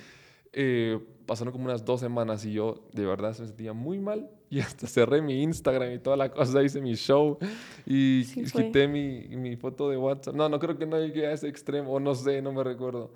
eh, 0.57 0.97
pasaron 1.25 1.51
como 1.51 1.65
unas 1.65 1.83
dos 1.83 1.99
semanas 1.99 2.45
y 2.45 2.53
yo 2.53 2.87
de 2.93 3.05
verdad 3.05 3.37
me 3.37 3.45
sentía 3.45 3.73
muy 3.73 3.99
mal 3.99 4.29
y 4.49 4.61
hasta 4.61 4.87
cerré 4.87 5.21
mi 5.21 5.43
Instagram 5.43 5.91
y 5.91 5.99
toda 5.99 6.15
la 6.15 6.31
cosa, 6.31 6.63
hice 6.63 6.79
mi 6.79 6.95
show 6.95 7.37
y 7.85 8.23
quité 8.25 8.87
mi, 8.87 9.27
mi, 9.35 9.57
foto 9.57 9.89
de 9.89 9.97
WhatsApp. 9.97 10.33
No, 10.33 10.47
no 10.47 10.57
creo 10.57 10.77
que 10.77 10.85
no 10.85 10.97
llegué 10.97 11.27
a 11.27 11.33
ese 11.33 11.49
extremo, 11.49 11.91
o 11.91 11.99
no 11.99 12.15
sé, 12.15 12.41
no 12.41 12.53
me 12.53 12.63
recuerdo. 12.63 13.11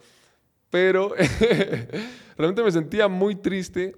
Pero 0.69 1.13
realmente 2.37 2.61
me 2.61 2.71
sentía 2.71 3.07
muy 3.07 3.35
triste, 3.35 3.95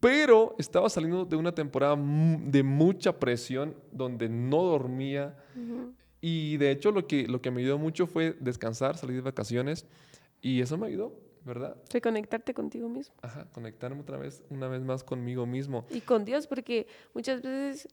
pero 0.00 0.54
estaba 0.58 0.88
saliendo 0.88 1.26
de 1.26 1.36
una 1.36 1.52
temporada 1.52 1.94
de 1.96 2.62
mucha 2.62 3.18
presión 3.18 3.76
donde 3.92 4.30
no 4.30 4.62
dormía. 4.62 5.36
Y 6.22 6.56
de 6.56 6.70
hecho 6.70 6.90
lo 6.90 7.06
que, 7.06 7.28
lo 7.28 7.42
que 7.42 7.50
me 7.50 7.60
ayudó 7.60 7.76
mucho 7.76 8.06
fue 8.06 8.34
descansar, 8.40 8.96
salir 8.96 9.16
de 9.16 9.22
vacaciones 9.22 9.84
y 10.40 10.62
eso 10.62 10.78
me 10.78 10.86
ayudó 10.86 11.27
¿verdad? 11.44 11.76
Reconectarte 11.90 12.54
contigo 12.54 12.88
mismo. 12.88 13.14
Ajá, 13.22 13.46
conectarme 13.52 14.00
otra 14.00 14.18
vez, 14.18 14.42
una 14.50 14.68
vez 14.68 14.82
más 14.82 15.04
conmigo 15.04 15.46
mismo. 15.46 15.86
Y 15.90 16.00
con 16.00 16.24
Dios, 16.24 16.46
porque 16.46 16.86
muchas 17.14 17.42
veces 17.42 17.88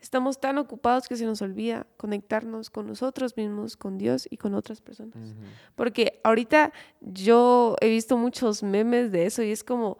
estamos 0.00 0.40
tan 0.40 0.58
ocupados 0.58 1.08
que 1.08 1.16
se 1.16 1.24
nos 1.24 1.42
olvida 1.42 1.86
conectarnos 1.96 2.70
con 2.70 2.86
nosotros 2.86 3.36
mismos, 3.36 3.76
con 3.76 3.98
Dios 3.98 4.28
y 4.30 4.36
con 4.36 4.54
otras 4.54 4.80
personas. 4.80 5.34
Porque 5.74 6.20
ahorita 6.22 6.72
yo 7.00 7.76
he 7.80 7.88
visto 7.88 8.16
muchos 8.16 8.62
memes 8.62 9.10
de 9.10 9.26
eso 9.26 9.42
y 9.42 9.50
es 9.50 9.64
como, 9.64 9.98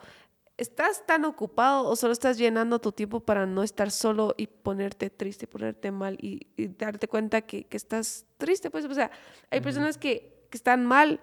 ¿estás 0.57 1.05
tan 1.07 1.25
ocupado 1.25 1.89
o 1.89 1.97
solo 1.97 2.13
estás 2.13 2.39
llenando 2.39 2.81
tu 2.81 2.93
tiempo 2.93 3.21
para 3.21 3.47
no 3.47 3.63
estar 3.63 3.91
solo 3.91 4.35
y 4.37 4.47
ponerte 4.47 5.11
triste, 5.11 5.47
ponerte 5.47 5.91
mal 5.91 6.17
y, 6.21 6.47
darte 6.79 7.09
cuenta 7.09 7.43
que, 7.43 7.65
que, 7.65 7.77
estás 7.77 8.27
triste? 8.37 8.71
Pues, 8.71 8.85
o 8.85 8.95
sea, 8.95 9.11
hay 9.51 9.61
personas 9.61 9.99
que, 9.99 10.47
que 10.51 10.57
están 10.57 10.87
mal 10.87 11.21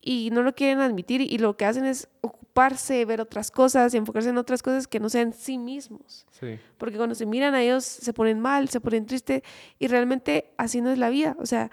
y 0.00 0.30
no 0.30 0.42
lo 0.42 0.54
quieren 0.54 0.80
admitir 0.80 1.20
y 1.20 1.38
lo 1.38 1.56
que 1.56 1.64
hacen 1.64 1.84
es 1.84 2.08
ocuparse, 2.20 3.04
ver 3.04 3.20
otras 3.20 3.50
cosas 3.50 3.92
y 3.94 3.96
enfocarse 3.96 4.30
en 4.30 4.38
otras 4.38 4.62
cosas 4.62 4.86
que 4.86 5.00
no 5.00 5.08
sean 5.08 5.32
sí 5.32 5.58
mismos. 5.58 6.26
Porque 6.76 6.96
cuando 6.96 7.14
se 7.14 7.26
miran 7.26 7.54
a 7.54 7.62
ellos 7.62 7.84
se 7.84 8.12
ponen 8.12 8.40
mal, 8.40 8.68
se 8.68 8.80
ponen 8.80 9.06
tristes 9.06 9.42
y 9.78 9.88
realmente 9.88 10.52
así 10.56 10.80
no 10.80 10.90
es 10.90 10.98
la 10.98 11.10
vida. 11.10 11.36
O 11.38 11.46
sea, 11.46 11.70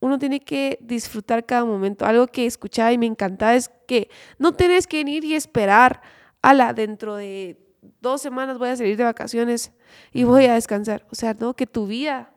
uno 0.00 0.18
tiene 0.18 0.40
que 0.40 0.78
disfrutar 0.80 1.46
cada 1.46 1.64
momento. 1.64 2.04
Algo 2.04 2.26
que 2.26 2.46
escuchaba 2.46 2.92
y 2.92 2.98
me 2.98 3.06
encantaba 3.06 3.54
es 3.54 3.70
que 3.86 4.10
no 4.38 4.52
tienes 4.52 4.86
que 4.86 4.98
venir 4.98 5.24
y 5.24 5.34
esperar, 5.34 6.02
ala, 6.42 6.72
dentro 6.72 7.16
de 7.16 7.58
dos 8.00 8.20
semanas 8.20 8.58
voy 8.58 8.68
a 8.68 8.76
salir 8.76 8.96
de 8.96 9.04
vacaciones 9.04 9.72
y 10.12 10.24
voy 10.24 10.46
a 10.46 10.54
descansar. 10.54 11.06
O 11.10 11.14
sea, 11.14 11.34
no, 11.34 11.54
que 11.54 11.66
tu 11.66 11.86
vida 11.86 12.32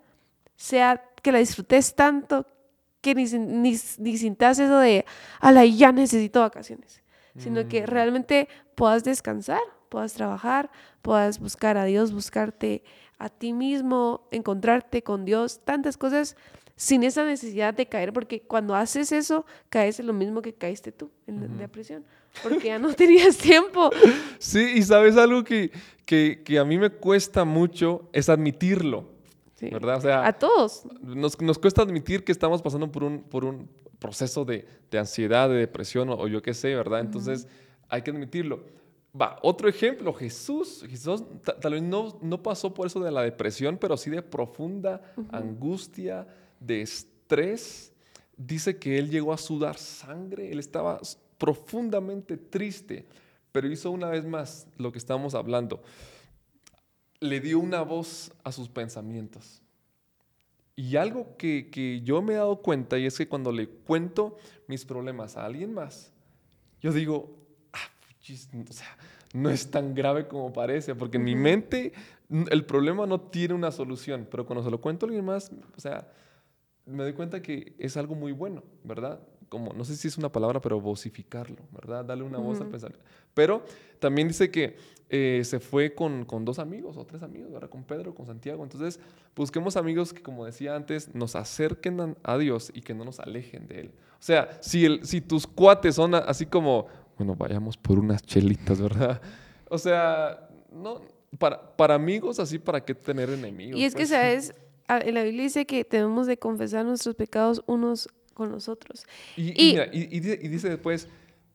sea, 0.56 1.04
que 1.22 1.32
la 1.32 1.40
disfrutes 1.40 1.96
tanto 1.96 2.46
que 3.02 3.16
ni, 3.16 3.26
ni, 3.26 3.78
ni 3.98 4.18
sintas 4.18 4.60
eso 4.60 4.80
de, 4.80 5.06
ala, 5.40 5.66
ya 5.66 5.92
necesito 5.92 6.42
vacaciones, 6.42 7.02
sino 7.38 7.68
que 7.68 7.84
mm. 7.84 7.86
realmente 7.86 8.50
puedas 8.76 9.04
descansar, 9.04 9.62
puedas 9.90 10.14
trabajar, 10.14 10.70
puedas 11.02 11.40
buscar 11.40 11.78
a 11.78 11.86
Dios, 11.86 12.12
buscarte 12.12 12.84
a 13.18 13.30
ti 13.30 13.54
mismo, 13.54 14.28
encontrarte 14.32 15.04
con 15.04 15.26
Dios, 15.26 15.62
tantas 15.64 15.98
cosas 15.98 16.36
sin 16.76 17.04
esa 17.04 17.26
necesidad 17.26 17.74
de 17.74 17.88
caer, 17.88 18.14
porque 18.14 18.42
cuando 18.42 18.74
haces 18.74 19.12
eso, 19.12 19.46
caes 19.70 20.00
en 20.00 20.08
lo 20.08 20.14
mismo 20.14 20.42
que 20.42 20.54
caíste 20.54 20.94
tú, 20.94 21.12
en 21.28 21.42
la 21.42 21.48
depresión, 21.48 22.06
porque 22.42 22.68
ya 22.68 22.80
no 22.80 22.94
tenías 22.96 23.38
tiempo. 23.38 23.90
Sí, 24.38 24.76
y 24.76 24.84
sabes 24.84 25.18
algo 25.18 25.44
que, 25.44 25.72
que, 26.06 26.42
que 26.46 26.58
a 26.58 26.64
mí 26.64 26.78
me 26.78 26.90
cuesta 26.90 27.44
mucho, 27.44 28.10
es 28.14 28.30
admitirlo. 28.30 29.19
¿Verdad? 29.62 29.98
O 29.98 30.02
sea, 30.02 30.28
a 30.28 30.34
todos. 30.34 30.84
Nos, 31.02 31.40
nos, 31.42 31.60
cuesta 31.60 31.82
admitir 31.82 32.24
que 32.24 32.32
estamos 32.32 32.62
pasando 32.62 32.92
por 32.92 33.04
un, 33.04 33.24
por 33.24 33.46
un 33.46 33.70
proceso 34.00 34.46
de, 34.46 34.66
de 34.90 35.00
ansiedad, 35.00 35.50
de 35.50 35.56
depresión 35.56 36.10
o, 36.10 36.28
yo 36.28 36.42
qué 36.42 36.54
sé, 36.54 36.74
¿verdad? 36.76 37.02
Entonces 37.02 37.48
hay 37.90 38.02
que 38.02 38.12
admitirlo. 38.12 38.64
Va, 39.20 39.40
otro 39.42 39.68
ejemplo, 39.68 40.14
Jesús. 40.14 40.86
Jesús 40.88 41.24
tal 41.62 41.74
vez 41.74 41.82
no, 41.82 42.18
no 42.22 42.42
pasó 42.42 42.74
por 42.74 42.88
eso 42.88 43.00
de 43.00 43.12
la 43.12 43.24
depresión, 43.24 43.78
pero 43.78 43.98
sí 43.98 44.10
de 44.10 44.22
profunda 44.22 45.02
angustia, 45.32 46.28
de 46.60 46.82
estrés. 46.82 47.92
Dice 48.38 48.78
que 48.78 48.98
él 48.98 49.10
llegó 49.10 49.34
a 49.34 49.38
sudar 49.38 49.78
sangre, 49.78 50.52
él 50.52 50.60
estaba 50.60 51.00
profundamente 51.38 52.38
triste, 52.38 53.06
pero 53.52 53.68
hizo 53.68 53.92
una 53.92 54.10
vez 54.10 54.26
más 54.26 54.68
lo 54.78 54.92
que 54.92 54.98
estamos 54.98 55.36
hablando 55.36 55.82
le 57.20 57.40
dio 57.40 57.60
una 57.60 57.82
voz 57.82 58.32
a 58.44 58.52
sus 58.52 58.70
pensamientos. 58.70 59.62
Y 60.76 60.96
algo 60.96 61.36
que, 61.38 62.02
yo 62.06 62.22
me 62.22 62.34
he 62.34 62.38
dado 62.38 62.62
cuenta 62.62 62.98
y 62.98 63.06
es 63.06 63.18
que 63.18 63.28
cuando 63.28 63.52
le 63.52 63.68
cuento 63.68 64.38
mis 64.68 64.86
problemas 64.86 65.36
a 65.36 65.46
alguien 65.46 65.74
más, 65.74 66.14
yo 66.82 66.94
digo, 66.94 67.36
ah, 67.74 67.90
o 68.70 68.74
sea, 68.74 68.98
no 69.34 69.50
es 69.50 69.70
tan 69.70 69.94
grave 69.94 70.28
como 70.28 70.54
parece, 70.54 70.96
porque 70.96 71.18
en 71.18 71.26
mi 71.26 71.36
mente 71.36 71.92
el 72.30 72.66
problema 72.66 73.06
no 73.06 73.20
tiene 73.20 73.54
una 73.54 73.72
solución, 73.72 74.28
pero 74.32 74.46
cuando 74.46 74.64
se 74.64 74.72
lo 74.72 74.80
cuento 74.80 75.06
a 75.06 75.08
alguien 75.08 75.26
más, 75.26 75.52
o 75.76 75.82
sea, 75.82 76.08
me 76.86 77.04
doy 77.04 77.14
cuenta 77.14 77.42
que 77.42 77.76
es 77.78 77.98
algo 77.98 78.16
muy 78.16 78.32
bueno, 78.32 78.64
¿verdad? 78.84 79.20
Como, 79.50 79.74
no 79.74 79.84
sé 79.84 79.96
si 79.96 80.08
es 80.08 80.18
una 80.18 80.32
palabra, 80.32 80.62
pero 80.62 80.80
vocificarlo, 80.80 81.58
¿verdad? 81.72 82.06
Darle 82.06 82.24
una 82.24 82.38
voz 82.38 82.62
al 82.62 82.68
pensamiento. 82.68 83.04
Pero 83.34 83.64
también 84.00 84.28
dice 84.28 84.50
que 84.50 84.78
eh, 85.10 85.42
se 85.44 85.60
fue 85.60 85.96
con, 85.96 86.24
con, 86.26 86.46
dos 86.46 86.60
amigos 86.60 86.96
o 86.98 87.06
tres 87.06 87.24
amigos, 87.24 87.52
¿verdad? 87.52 87.70
Con 87.70 87.84
Pedro, 87.84 88.14
con 88.14 88.28
Santiago. 88.28 88.64
Entonces, 88.64 89.00
busquemos 89.36 89.76
amigos 89.76 90.14
que, 90.14 90.22
como 90.22 90.46
decía 90.46 90.76
antes, 90.76 91.14
nos 91.16 91.36
acerquen 91.36 92.16
a 92.24 92.38
Dios 92.38 92.72
y 92.74 92.82
que 92.82 92.94
no 92.94 93.04
nos 93.06 93.20
alejen 93.20 93.68
de 93.68 93.82
Él. 93.82 93.92
O 94.14 94.24
sea, 94.24 94.58
si, 94.62 94.86
el, 94.86 95.06
si 95.06 95.22
tus 95.22 95.48
cuates 95.48 95.96
son 95.96 96.14
así 96.14 96.46
como, 96.46 96.88
bueno, 97.18 97.36
vayamos 97.36 97.76
por 97.76 97.98
unas 97.98 98.22
chelitas, 98.22 98.80
¿verdad? 98.80 99.20
O 99.68 99.78
sea, 99.78 100.50
no, 100.72 101.02
para, 101.38 101.76
para 101.76 101.96
amigos 101.96 102.40
así, 102.40 102.60
¿para 102.60 102.84
qué 102.84 102.94
tener 102.94 103.30
enemigos? 103.30 103.80
Y 103.80 103.86
es 103.86 103.94
que, 103.94 104.02
pues? 104.02 104.10
¿sabes? 104.10 104.54
En 104.88 105.14
la 105.14 105.24
Biblia 105.24 105.44
dice 105.44 105.66
que 105.66 105.86
tenemos 105.86 106.26
de 106.26 106.38
confesar 106.38 106.84
nuestros 106.84 107.16
pecados 107.16 107.62
unos 107.68 108.10
con 108.40 108.52
nosotros. 108.52 109.06
Y, 109.36 109.52
y, 109.60 110.20
dice, 110.22 110.70
después, 110.70 111.10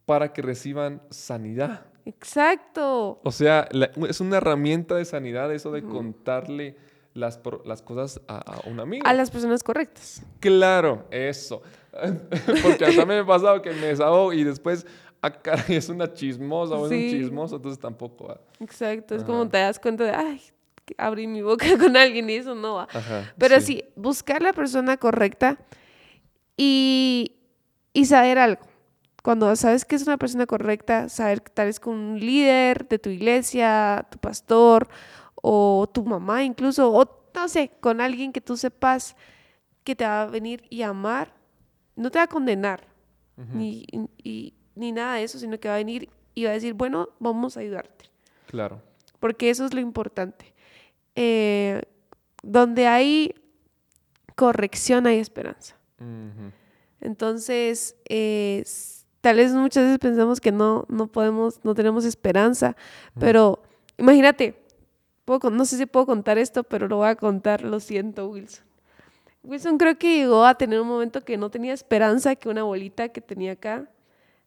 para 0.05 0.35
que 0.35 0.43
reciban 0.43 1.01
sanidad. 1.09 1.87
Exacto. 2.05 3.21
O 3.25 3.33
sea, 3.33 3.67
es 4.07 4.21
una 4.21 4.37
herramienta 4.37 4.95
de 4.97 5.07
sanidad 5.07 5.51
eso 5.51 5.73
de 5.73 5.83
contarle 5.83 6.77
las, 7.15 7.41
las 7.65 7.81
cosas 7.81 8.21
a, 8.29 8.61
un 8.67 8.81
amigo. 8.81 9.07
A 9.07 9.15
las 9.15 9.31
personas 9.31 9.63
correctas. 9.63 10.23
Claro, 10.41 11.07
eso. 11.11 11.63
Porque 12.63 12.85
hasta 12.85 13.07
me 13.07 13.17
ha 13.17 13.27
pasado 13.27 13.63
que 13.63 13.71
me 13.71 13.87
desahogo 13.87 14.35
y 14.35 14.45
después, 14.45 14.85
ah, 15.23 15.33
es 15.69 15.89
una 15.89 16.13
chismosa 16.13 16.75
o 16.75 16.85
es 16.85 16.93
un 16.93 17.19
chismoso, 17.19 17.57
entonces 17.57 17.81
tampoco 17.81 18.27
va. 18.27 18.41
Exacto, 18.61 19.15
es 19.15 19.25
como 19.25 19.49
te 19.49 19.57
das 19.57 19.79
cuenta 19.79 20.05
de, 20.05 20.11
ay, 20.11 20.43
abrí 20.99 21.27
mi 21.27 21.41
boca 21.41 21.65
con 21.79 21.97
alguien 21.97 22.29
y 22.29 22.35
eso 22.35 22.55
no 22.55 22.75
va. 22.75 22.89
Pero 23.39 23.59
sí. 23.63 23.83
buscar 23.97 24.43
la 24.43 24.53
persona 24.53 24.99
correcta 24.99 25.59
Y, 26.57 27.33
y 27.93 28.07
saber 28.07 28.39
algo. 28.39 28.63
Cuando 29.23 29.55
sabes 29.57 29.85
que 29.85 29.97
es 29.97 30.07
una 30.07 30.19
persona 30.19 30.47
correcta, 30.47 31.09
saber 31.09 31.43
que 31.43 31.51
tal 31.51 31.67
vez 31.67 31.81
con 31.81 31.95
un 31.95 32.21
líder 32.21 32.87
de 32.89 32.99
tu 32.99 33.09
iglesia, 33.09 34.07
tu 34.11 34.19
pastor 34.19 34.89
o 35.35 35.89
tu 35.93 36.05
mamá 36.05 36.45
incluso, 36.45 36.93
o 36.93 37.31
no 37.35 37.49
sé, 37.49 37.71
con 37.81 38.01
alguien 38.01 38.33
que 38.33 38.41
tú 38.41 38.57
sepas 38.57 39.17
que 39.83 39.97
te 39.97 40.05
va 40.05 40.23
a 40.23 40.27
venir 40.27 40.65
y 40.69 40.83
amar, 40.83 41.33
no 41.97 42.11
te 42.11 42.19
va 42.19 42.25
a 42.25 42.29
condenar 42.29 42.87
ni, 43.37 43.87
ni 44.75 44.93
nada 44.93 45.17
de 45.17 45.25
eso, 45.25 45.39
sino 45.39 45.59
que 45.59 45.69
va 45.69 45.75
a 45.75 45.79
venir 45.79 46.09
y 46.35 46.45
va 46.45 46.51
a 46.51 46.55
decir, 46.55 46.75
bueno, 46.75 47.09
vamos 47.19 47.57
a 47.57 47.61
ayudarte. 47.61 48.11
Claro. 48.47 48.81
Porque 49.21 49.51
eso 49.51 49.65
es 49.65 49.75
lo 49.75 49.81
importante. 49.81 50.53
Eh, 51.15 51.83
donde 52.43 52.87
hay 52.87 53.35
corrección 54.35 55.07
hay 55.07 55.19
esperanza. 55.19 55.77
Entonces, 57.01 57.97
eh, 58.09 58.65
tal 59.21 59.37
vez 59.37 59.53
muchas 59.53 59.85
veces 59.85 59.99
pensamos 59.99 60.41
que 60.41 60.53
no, 60.53 60.87
no 60.89 61.07
podemos, 61.07 61.61
no 61.65 61.75
tenemos 61.75 62.05
esperanza, 62.05 62.77
pero 63.19 63.63
imagínate, 63.99 64.57
no 65.27 65.65
sé 65.65 65.77
si 65.77 65.87
puedo 65.87 66.07
contar 66.07 66.39
esto, 66.39 66.65
pero 66.65 66.89
lo 66.89 66.99
voy 66.99 67.09
a 67.09 67.17
contar, 67.17 67.63
lo 67.63 67.81
siento, 67.81 68.29
Wilson. 68.29 68.65
Wilson 69.43 69.79
creo 69.79 69.99
que 69.99 70.17
llegó 70.17 70.45
a 70.47 70.55
tener 70.55 70.81
un 70.81 70.89
momento 70.89 71.23
que 71.23 71.37
no 71.37 71.51
tenía 71.51 71.75
esperanza 71.75 72.35
que 72.35 72.49
una 72.49 72.63
abuelita 72.63 73.11
que 73.11 73.21
tenía 73.21 73.53
acá 73.53 73.91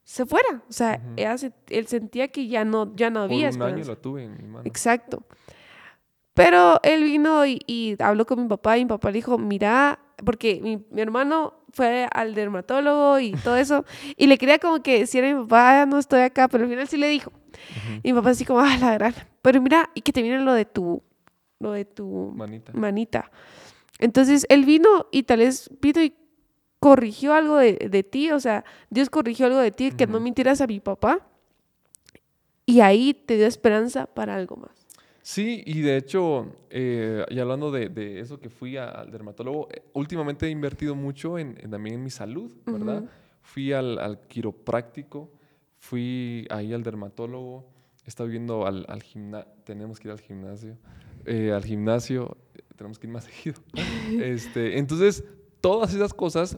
se 0.04 0.26
fuera. 0.26 0.64
O 0.70 0.74
sea, 0.74 1.02
él 1.18 1.88
sentía 1.88 2.30
que 2.30 2.48
ya 2.48 2.66
no, 2.66 2.96
ya 2.96 3.10
no 3.10 3.22
había 3.22 3.50
Por 3.50 3.58
un 3.58 3.74
año 3.74 3.84
lo 3.86 3.98
tuve 3.98 4.24
en 4.24 4.38
mi 4.38 4.48
mano. 4.48 4.64
Exacto. 4.66 5.24
Pero 6.38 6.80
él 6.84 7.04
vino 7.04 7.46
y, 7.46 7.96
habló 8.00 8.26
con 8.26 8.44
mi 8.44 8.48
papá 8.48 8.78
y 8.78 8.86
mi 8.86 8.90
papá 8.90 9.10
le 9.10 9.16
dijo, 9.16 9.40
mira, 9.40 10.00
porque 10.24 10.62
mi, 10.62 10.86
hermano 11.02 11.56
fue 11.74 12.08
al 12.14 12.36
dermatólogo 12.36 13.20
y 13.20 13.32
todo 13.32 13.58
eso, 13.58 13.86
y 14.16 14.28
le 14.28 14.38
quería 14.38 14.60
como 14.60 14.84
que 14.84 15.00
decir 15.00 15.26
a 15.26 15.36
mi 15.36 15.42
papá, 15.44 15.82
ah, 15.82 15.86
no 15.88 15.98
estoy 15.98 16.22
acá, 16.22 16.48
pero 16.48 16.66
al 16.66 16.70
final 16.70 16.88
sí 16.88 16.98
le 16.98 17.10
dijo. 17.10 17.32
Y 18.04 18.14
mi 18.14 18.20
papá 18.20 18.30
así 18.30 18.46
como, 18.46 18.60
ah, 18.60 18.78
la 18.80 18.94
gran. 18.94 19.16
Pero 19.42 19.60
mira, 19.62 19.90
y 19.96 20.02
que 20.02 20.14
te 20.14 20.22
viene 20.22 20.40
lo 20.40 20.54
de 20.54 20.66
tu, 20.66 21.02
lo 21.60 21.72
de 21.72 21.86
tu 21.86 22.32
manita. 22.36 22.72
manita. 22.74 23.32
Entonces 23.98 24.46
él 24.50 24.64
vino 24.64 25.08
y 25.12 25.24
tal 25.24 25.40
vez 25.40 25.72
vino 25.82 26.04
y 26.04 26.14
corrigió 26.80 27.34
algo 27.34 27.58
de, 27.58 28.04
ti, 28.04 28.32
o 28.32 28.40
sea, 28.40 28.64
Dios 28.92 29.10
corrigió 29.10 29.48
algo 29.48 29.58
de 29.58 29.72
ti, 29.72 29.92
que 29.92 30.06
no 30.06 30.20
mintieras 30.20 30.62
a 30.62 30.68
mi 30.68 30.80
papá, 30.80 31.28
y 32.66 32.82
ahí 32.82 33.14
te 33.16 33.38
dio 33.38 33.48
esperanza 33.48 34.06
para 34.06 34.36
algo 34.36 34.58
más. 34.58 34.77
Sí, 35.28 35.62
y 35.66 35.82
de 35.82 35.98
hecho, 35.98 36.56
eh, 36.70 37.26
y 37.30 37.40
hablando 37.40 37.70
de, 37.70 38.22
eso 38.22 38.40
que 38.40 38.50
fui 38.50 38.78
al 38.78 39.12
dermatólogo, 39.12 39.68
eh, 39.70 39.84
últimamente 39.92 40.48
he 40.48 40.50
invertido 40.50 40.96
mucho 40.96 41.38
en, 41.38 41.56
también 41.70 41.96
en 41.96 42.04
mi 42.06 42.10
salud, 42.10 42.50
¿verdad? 42.66 43.04
Fui 43.42 43.74
al, 43.74 44.22
quiropráctico, 44.30 45.30
fui 45.80 46.48
ahí 46.50 46.72
al 46.72 46.82
dermatólogo, 46.82 47.68
he 48.06 48.08
estado 48.08 48.30
viendo 48.30 48.66
al, 48.66 48.86
al 48.88 49.04
gimnasio, 49.04 49.52
tenemos 49.66 50.00
que 50.00 50.08
ir 50.08 50.14
al 50.14 50.22
gimnasio, 50.22 50.78
eh, 51.26 51.52
al 51.52 51.66
gimnasio, 51.66 52.38
tenemos 52.78 52.98
que 52.98 53.08
ir 53.08 53.12
más 53.12 53.26
seguido. 53.30 53.62
este, 54.24 54.78
entonces, 54.78 55.26
todas 55.60 55.94
esas 55.94 56.14
cosas, 56.14 56.58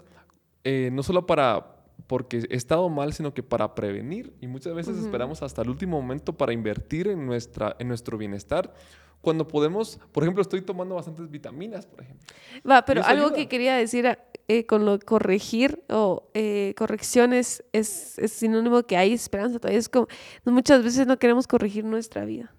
no 0.64 1.02
solo 1.02 1.26
para 1.26 1.79
porque 2.08 2.46
he 2.50 2.56
estado 2.56 2.90
mal, 2.90 3.14
sino 3.14 3.34
que 3.34 3.44
para 3.44 3.76
prevenir. 3.76 4.34
Y 4.42 4.48
muchas 4.48 4.74
veces 4.74 4.98
esperamos 4.98 5.42
hasta 5.44 5.62
el 5.62 5.70
último 5.70 6.02
momento 6.02 6.34
para 6.34 6.54
invertir 6.54 7.08
en, 7.08 7.26
nuestra, 7.26 7.76
en 7.80 7.88
nuestro 7.88 8.18
bienestar. 8.18 8.74
Cuando 9.22 9.48
podemos, 9.48 10.00
por 10.12 10.24
ejemplo, 10.24 10.42
estoy 10.42 10.62
tomando 10.62 10.96
bastantes 10.96 11.30
vitaminas, 11.30 11.86
por 11.86 12.02
ejemplo. 12.02 12.26
Va, 12.70 12.86
pero 12.86 13.04
algo 13.04 13.34
que 13.34 13.50
quería 13.50 13.76
decir 13.76 14.18
eh, 14.48 14.66
con 14.66 14.86
lo 14.86 14.98
corregir 15.00 15.84
o 15.90 16.30
eh, 16.34 16.74
correcciones 16.78 17.64
es, 17.74 18.18
es, 18.18 18.32
sinónimo 18.32 18.84
que 18.84 18.96
hay 18.96 19.12
esperanza. 19.12 19.60
Todavía 19.60 19.80
es 19.80 19.90
como, 19.90 20.08
muchas 20.46 20.84
veces 20.84 21.06
no 21.06 21.20
queremos 21.20 21.48
corregir 21.48 21.84
nuestra 21.84 22.24
vida. 22.26 22.54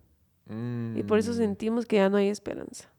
Y 0.97 1.05
por 1.05 1.21
eso 1.21 1.31
mm. 1.31 1.37
sentimos 1.37 1.87
que 1.87 1.97
ya 1.97 2.09
no 2.09 2.17
hay 2.17 2.29
esperanza. 2.29 2.91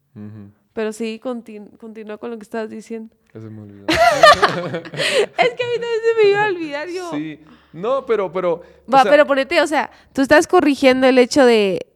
Pero 0.74 0.94
sí, 0.94 1.20
continúa 1.20 2.18
con 2.18 2.32
lo 2.32 2.38
que 2.38 2.44
estabas 2.44 2.70
diciendo. 2.70 3.14
Eso 3.34 3.50
me 3.50 3.62
olvidó. 3.62 3.86
es 3.88 3.96
que 3.96 5.64
a 5.64 5.68
mí 5.68 5.74
también 5.74 6.02
se 6.04 6.24
me 6.24 6.30
iba 6.30 6.44
a 6.44 6.48
olvidar 6.48 6.90
yo. 6.90 7.12
Sí. 7.12 7.40
No, 7.74 8.06
pero, 8.06 8.32
pero. 8.32 8.62
Va, 8.94 9.04
pero 9.04 9.26
ponete, 9.26 9.62
o 9.62 9.68
sea, 9.68 9.92
tú 10.14 10.22
estás 10.22 10.48
corrigiendo 10.48 11.08
el 11.08 11.18
hecho 11.18 11.46
de 11.46 11.88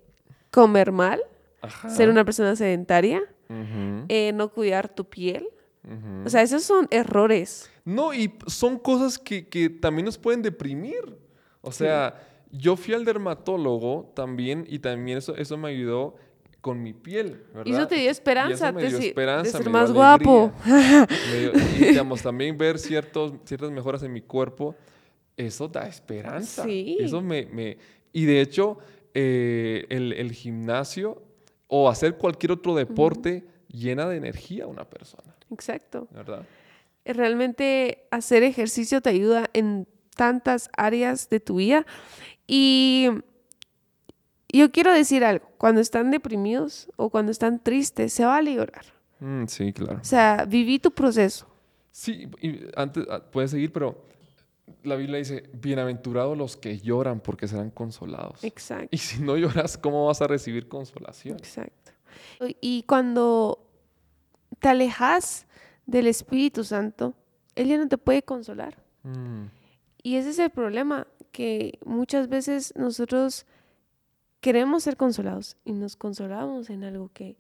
comer 0.52 0.92
mal, 0.92 1.22
ser 1.90 2.10
una 2.10 2.24
persona 2.24 2.56
sedentaria, 2.56 3.22
eh, 4.08 4.32
no 4.34 4.50
cuidar 4.50 4.90
tu 4.90 5.06
piel. 5.06 5.48
O 6.26 6.30
sea, 6.30 6.42
esos 6.42 6.64
son 6.64 6.88
errores. 6.90 7.70
No, 7.84 8.14
y 8.14 8.34
son 8.48 8.80
cosas 8.80 9.20
que, 9.20 9.48
que 9.48 9.70
también 9.70 10.06
nos 10.06 10.18
pueden 10.18 10.42
deprimir. 10.42 11.18
O 11.62 11.72
sea, 11.72 12.16
yo 12.52 12.76
fui 12.76 12.94
al 12.94 13.06
dermatólogo 13.06 14.12
también 14.16 14.66
y 14.68 14.80
también 14.80 15.20
eso, 15.20 15.36
eso 15.36 15.58
me 15.58 15.70
ayudó 15.70 16.16
con 16.66 16.82
mi 16.82 16.94
piel, 16.94 17.44
¿verdad? 17.54 17.66
Y 17.68 17.76
eso 17.76 17.88
te 17.88 17.94
dio 17.94 18.10
esperanza, 18.10 18.72
me 18.72 18.88
dio 18.88 18.98
esperanza, 18.98 19.60
de 19.60 19.64
ser 19.66 19.72
más 19.72 19.92
guapo. 19.92 20.52
y 20.66 21.84
digamos, 21.90 22.24
también 22.24 22.58
ver 22.58 22.80
ciertos, 22.80 23.34
ciertas 23.44 23.70
mejoras 23.70 24.02
en 24.02 24.12
mi 24.12 24.22
cuerpo, 24.22 24.76
eso 25.38 25.68
da 25.68 25.88
esperanza. 25.88 26.64
Sí. 26.64 26.98
Eso 27.00 27.22
me, 27.22 27.46
me... 27.46 27.78
Y 28.12 28.26
de 28.26 28.42
hecho, 28.42 28.80
eh, 29.14 29.86
el, 29.90 30.14
el, 30.14 30.32
gimnasio 30.32 31.22
o 31.68 31.88
hacer 31.88 32.18
cualquier 32.18 32.54
otro 32.54 32.74
deporte 32.74 33.46
llena 33.68 34.10
de 34.10 34.18
energía 34.18 34.64
a 34.64 34.68
una 34.68 34.90
persona. 34.90 35.36
Exacto. 35.52 36.08
¿Verdad? 36.10 36.48
Realmente 37.06 38.08
hacer 38.10 38.42
ejercicio 38.42 39.02
te 39.02 39.12
ayuda 39.12 39.52
en 39.54 39.88
tantas 40.16 40.72
áreas 40.76 41.30
de 41.30 41.40
tu 41.40 41.58
vida 41.58 41.86
y 42.48 43.12
yo 44.58 44.72
quiero 44.72 44.94
decir 44.94 45.24
algo, 45.24 45.50
cuando 45.58 45.82
están 45.82 46.12
deprimidos 46.12 46.90
o 46.96 47.10
cuando 47.10 47.32
están 47.32 47.62
tristes, 47.62 48.14
se 48.14 48.26
va 48.26 48.38
a 48.38 48.42
llorar. 48.42 48.86
Mm, 49.20 49.46
sí, 49.48 49.74
claro. 49.74 50.00
O 50.02 50.06
sea, 50.06 50.46
viví 50.48 50.80
tu 50.80 50.92
proceso. 50.92 51.48
Sí, 51.92 52.28
y 52.42 52.60
antes, 52.76 53.06
ah, 53.10 53.22
puedes 53.32 53.52
seguir, 53.52 53.72
pero 53.72 54.06
la 54.84 54.96
Biblia 54.96 55.18
dice, 55.18 55.50
bienaventurados 55.54 56.38
los 56.38 56.58
que 56.58 56.80
lloran 56.80 57.20
porque 57.20 57.48
serán 57.48 57.72
consolados. 57.72 58.44
Exacto. 58.44 58.90
Y 58.92 58.98
si 58.98 59.22
no 59.22 59.38
lloras, 59.38 59.78
¿cómo 59.78 60.06
vas 60.06 60.22
a 60.22 60.28
recibir 60.28 60.68
consolación? 60.68 61.38
Exacto. 61.38 61.92
Y 62.62 62.84
cuando 62.84 63.68
te 64.60 64.70
alejas 64.70 65.48
del 65.86 66.08
Espíritu 66.08 66.64
Santo, 66.64 67.14
Él 67.56 67.68
ya 67.68 67.78
no 67.78 67.88
te 67.88 67.98
puede 67.98 68.24
consolar. 68.24 68.84
Mm. 69.04 69.46
Y 70.04 70.18
ese 70.18 70.30
es 70.30 70.40
el 70.40 70.50
problema, 70.50 71.08
que 71.32 71.80
muchas 71.86 72.30
veces 72.30 72.74
nosotros 72.76 73.46
queremos 74.46 74.84
ser 74.84 74.96
consolados 74.96 75.58
y 75.66 75.74
nos 75.74 75.96
consolamos 75.96 76.70
en 76.70 76.84
algo 76.84 77.10
que, 77.12 77.36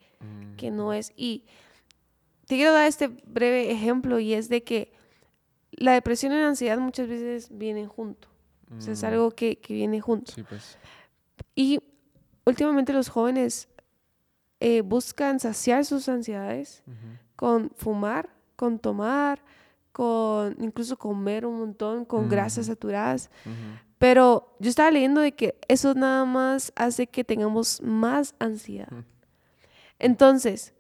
que 0.57 0.71
no 0.71 0.87
mm. 0.87 0.93
es. 0.93 1.13
Y 1.15 1.43
te 2.47 2.55
quiero 2.55 2.73
dar 2.73 2.87
este 2.87 3.09
breve 3.27 3.69
ejemplo 3.69 4.17
y 4.17 4.33
es 4.33 4.49
de 4.49 4.63
que 4.63 4.91
la 5.69 5.93
depresión 5.93 6.31
y 6.31 6.37
la 6.37 6.47
ansiedad 6.47 6.79
muchas 6.79 7.07
veces 7.07 7.49
vienen 7.51 7.87
juntos. 7.87 8.31
O 8.75 8.81
sea, 8.81 8.93
es 8.93 9.03
mm. 9.03 9.05
algo 9.05 9.29
que, 9.29 9.59
que 9.59 9.75
viene 9.75 10.01
junto. 10.01 10.31
Sí, 10.31 10.41
pues. 10.41 10.79
Y 11.53 11.79
últimamente 12.43 12.91
los 12.91 13.09
jóvenes 13.09 13.69
eh, 14.59 14.81
buscan 14.81 15.39
saciar 15.39 15.85
sus 15.85 16.09
ansiedades 16.09 16.81
con 17.35 17.69
fumar, 17.75 18.31
con 18.55 18.79
tomar, 18.79 19.43
con 19.91 20.57
incluso 20.59 20.97
comer 20.97 21.45
un 21.45 21.59
montón, 21.59 22.03
con 22.03 22.29
grasas 22.29 22.65
saturadas. 22.65 23.29
Pero 23.97 24.55
yo 24.59 24.69
estaba 24.69 24.91
leyendo 24.91 25.21
de 25.21 25.33
que 25.33 25.55
eso 25.67 25.93
nada 25.93 26.25
más 26.25 26.73
hace 26.75 27.07
que 27.07 27.23
tengamos 27.23 27.81
más 27.81 28.35
ansiedad. 28.39 29.05
Entonces, 29.99 30.73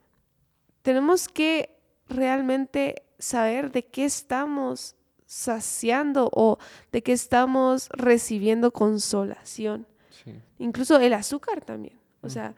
tenemos 0.81 1.27
que 1.27 1.77
realmente 2.07 3.03
saber 3.17 3.71
de 3.71 3.85
qué 3.85 4.05
estamos 4.05 4.95
saciando 5.25 6.29
o 6.33 6.57
de 6.91 7.01
qué 7.01 7.13
estamos 7.13 7.89
recibiendo 7.89 8.71
consolación. 8.71 9.87
Incluso 10.57 10.97
el 10.99 11.13
azúcar 11.13 11.63
también. 11.63 11.99
O 12.21 12.29
sea, 12.29 12.55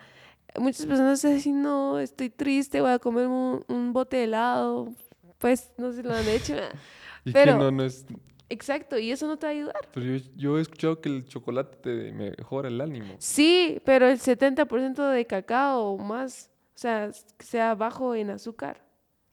muchas 0.58 0.86
personas 0.86 1.22
dicen, 1.22 1.62
no, 1.62 2.00
estoy 2.00 2.30
triste, 2.30 2.82
voy 2.82 2.91
a 2.91 3.00
comer 3.00 3.28
un, 3.28 3.93
bote 3.93 4.17
de 4.17 4.24
helado. 4.26 4.93
Pues 5.38 5.72
no 5.78 5.91
sé 5.91 5.98
si 5.98 6.04
lo 6.04 6.13
han 6.13 6.28
hecho. 6.28 6.56
pero, 7.34 7.58
no, 7.58 7.72
no 7.72 7.84
es 7.84 8.06
Exacto, 8.50 8.98
y 8.98 9.12
eso 9.12 9.28
no 9.28 9.38
te 9.38 9.46
va 9.46 9.52
a 9.52 9.56
ayudar. 9.56 9.90
Pero 9.94 10.06
yo, 10.36 10.58
he 10.58 10.62
escuchado 10.62 11.02
que 11.02 11.10
el 11.10 11.26
chocolate 11.26 11.78
te 11.78 12.12
mejora 12.12 12.70
el 12.70 12.80
ánimo. 12.80 13.16
Sí, 13.20 13.82
pero 13.84 14.08
el 14.08 14.20
70% 14.20 15.12
de 15.12 15.26
cacao 15.26 15.92
o 15.92 15.98
más, 15.98 16.50
o 16.76 16.78
sea, 16.80 17.12
sea 17.40 17.76
bajo 17.76 18.16
en 18.16 18.30
azúcar. 18.30 18.82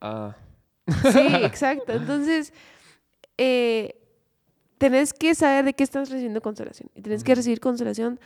Ah. 0.01 0.37
Sí, 1.13 1.19
exacto. 1.43 1.93
Entonces, 1.93 2.53
eh, 3.39 4.01
tenés 4.79 5.13
que 5.13 5.35
saber 5.35 5.65
de 5.65 5.75
qué 5.75 5.85
estás 5.85 6.11
recibiendo 6.11 6.41
consolación. 6.41 6.91
Y 6.95 7.03
tenés 7.03 7.23
que 7.23 7.35
recibir 7.35 7.61
consolación 7.61 8.19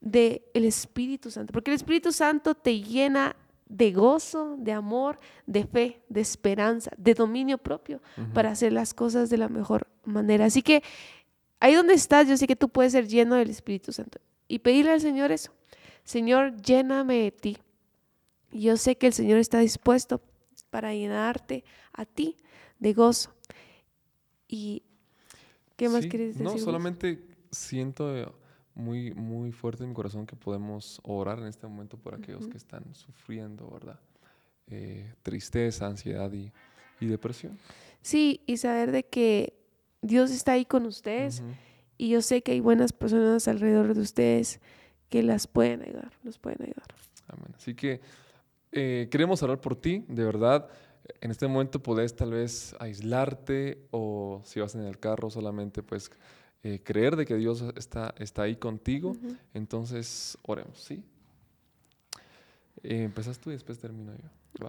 del 0.00 0.42
el 0.54 0.64
Espíritu 0.64 1.30
Santo. 1.30 1.52
Porque 1.52 1.70
el 1.70 1.76
Espíritu 1.76 2.10
Santo 2.10 2.54
te 2.54 2.80
llena 2.80 3.36
de 3.72 3.90
gozo, 3.92 4.56
de 4.58 4.72
amor, 4.72 5.18
de 5.46 5.64
fe, 5.64 6.02
de 6.10 6.20
esperanza, 6.20 6.90
de 6.98 7.14
dominio 7.14 7.56
propio 7.56 8.02
para 8.34 8.50
hacer 8.50 8.72
las 8.72 8.92
cosas 8.92 9.30
de 9.30 9.38
la 9.38 9.48
mejor 9.48 9.88
manera. 10.04 10.44
Así 10.44 10.62
que 10.62 10.82
ahí 11.58 11.74
donde 11.74 11.94
estás, 11.94 12.28
yo 12.28 12.36
sé 12.36 12.46
que 12.46 12.54
tú 12.54 12.68
puedes 12.68 12.92
ser 12.92 13.08
lleno 13.08 13.34
del 13.36 13.48
Espíritu 13.48 13.90
Santo 13.90 14.20
y 14.46 14.58
pedirle 14.58 14.92
al 14.92 15.00
Señor 15.00 15.32
eso. 15.32 15.52
Señor, 16.04 16.60
lléname 16.60 17.14
de 17.22 17.30
ti. 17.30 17.58
Yo 18.50 18.76
sé 18.76 18.98
que 18.98 19.06
el 19.06 19.14
Señor 19.14 19.38
está 19.38 19.60
dispuesto 19.60 20.20
para 20.68 20.92
llenarte 20.92 21.64
a 21.94 22.04
ti 22.04 22.36
de 22.78 22.92
gozo. 22.92 23.32
¿Y 24.48 24.82
qué 25.76 25.88
más 25.88 26.06
quieres 26.06 26.36
decir? 26.36 26.42
No, 26.42 26.58
solamente 26.58 27.26
siento 27.50 28.14
muy, 28.74 29.12
muy 29.14 29.52
fuerte 29.52 29.82
en 29.82 29.90
mi 29.90 29.94
corazón 29.94 30.26
que 30.26 30.36
podemos 30.36 31.00
orar 31.04 31.38
en 31.38 31.46
este 31.46 31.66
momento 31.66 31.96
por 31.96 32.14
aquellos 32.14 32.48
que 32.48 32.56
están 32.56 32.94
sufriendo, 32.94 33.68
¿verdad? 33.70 34.00
Eh, 34.68 35.12
tristeza, 35.22 35.86
ansiedad 35.86 36.32
y, 36.32 36.50
depresión. 37.00 37.58
Sí, 38.00 38.42
y 38.46 38.58
saber 38.58 38.92
de 38.92 39.02
que 39.04 39.54
Dios 40.02 40.30
está 40.30 40.52
ahí 40.52 40.64
con 40.64 40.86
ustedes 40.86 41.42
y 41.98 42.08
yo 42.10 42.22
sé 42.22 42.42
que 42.42 42.52
hay 42.52 42.60
buenas 42.60 42.92
personas 42.92 43.48
alrededor 43.48 43.94
de 43.94 44.00
ustedes 44.00 44.60
que 45.08 45.22
las 45.22 45.46
pueden 45.46 45.82
ayudar, 45.82 46.12
los 46.22 46.38
pueden 46.38 46.62
ayudar. 46.62 46.86
Amén. 47.26 47.52
Así 47.56 47.74
que 47.74 48.00
eh, 48.70 49.08
queremos 49.10 49.42
orar 49.42 49.60
por 49.60 49.76
ti, 49.76 50.04
de 50.08 50.24
verdad. 50.24 50.68
En 51.20 51.30
este 51.30 51.46
momento 51.46 51.82
puedes 51.82 52.14
tal 52.16 52.30
vez 52.32 52.74
aislarte 52.78 53.86
o 53.90 54.40
si 54.44 54.60
vas 54.60 54.74
en 54.74 54.82
el 54.82 54.98
carro 54.98 55.28
solamente 55.28 55.82
pues 55.82 56.10
eh, 56.64 56.80
creer 56.82 57.16
de 57.16 57.26
que 57.26 57.36
Dios 57.36 57.64
está, 57.76 58.14
está 58.18 58.42
ahí 58.42 58.56
contigo. 58.56 59.16
Entonces, 59.52 60.38
oremos, 60.42 60.78
¿sí? 60.80 61.02
Eh, 62.82 63.02
empezas 63.02 63.38
tú 63.38 63.50
y 63.50 63.54
después 63.54 63.78
termino 63.78 64.12
yo. 64.14 64.68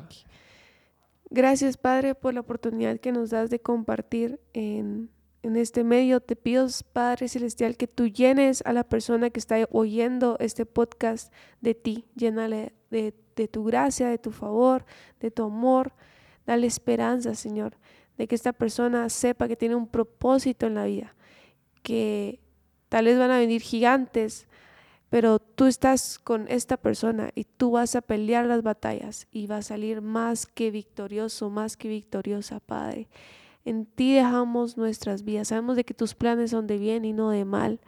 Gracias, 1.29 1.77
Padre, 1.77 2.15
por 2.15 2.33
la 2.33 2.39
oportunidad 2.39 2.99
que 2.99 3.11
nos 3.11 3.29
das 3.29 3.49
de 3.49 3.59
compartir 3.59 4.39
en, 4.53 5.09
en 5.43 5.55
este 5.55 5.83
medio. 5.83 6.19
Te 6.19 6.35
pido, 6.35 6.67
Padre 6.93 7.27
Celestial, 7.27 7.77
que 7.77 7.87
tú 7.87 8.07
llenes 8.07 8.63
a 8.65 8.73
la 8.73 8.83
persona 8.83 9.29
que 9.29 9.39
está 9.39 9.67
oyendo 9.71 10.37
este 10.39 10.65
podcast 10.65 11.31
de 11.61 11.75
ti. 11.75 12.05
Llénale 12.15 12.73
de, 12.89 13.13
de 13.35 13.47
tu 13.47 13.63
gracia, 13.63 14.09
de 14.09 14.17
tu 14.17 14.31
favor, 14.31 14.85
de 15.19 15.29
tu 15.29 15.43
amor. 15.43 15.93
Dale 16.45 16.65
esperanza, 16.67 17.35
Señor, 17.35 17.77
de 18.17 18.27
que 18.27 18.35
esta 18.35 18.53
persona 18.53 19.09
sepa 19.09 19.47
que 19.47 19.55
tiene 19.55 19.75
un 19.75 19.87
propósito 19.87 20.65
en 20.65 20.75
la 20.75 20.85
vida 20.85 21.15
que 21.83 22.39
tal 22.89 23.05
vez 23.05 23.17
van 23.19 23.31
a 23.31 23.37
venir 23.37 23.61
gigantes, 23.61 24.47
pero 25.09 25.37
tú 25.37 25.65
estás 25.65 26.17
con 26.17 26.47
esta 26.47 26.77
persona 26.77 27.29
y 27.35 27.43
tú 27.43 27.71
vas 27.71 27.95
a 27.95 28.01
pelear 28.01 28.45
las 28.45 28.63
batallas 28.63 29.27
y 29.31 29.45
va 29.45 29.57
a 29.57 29.61
salir 29.61 30.01
más 30.01 30.47
que 30.47 30.71
victorioso, 30.71 31.51
más 31.51 31.77
que 31.77 31.87
victoriosa, 31.87 32.59
Padre. 32.59 33.07
En 33.65 33.85
ti 33.85 34.15
dejamos 34.15 34.75
nuestras 34.75 35.23
vidas. 35.23 35.49
Sabemos 35.49 35.75
de 35.75 35.83
que 35.83 35.93
tus 35.93 36.15
planes 36.15 36.51
son 36.51 36.65
de 36.65 36.77
bien 36.77 37.05
y 37.05 37.13
no 37.13 37.29
de 37.29 37.45
mal. 37.45 37.79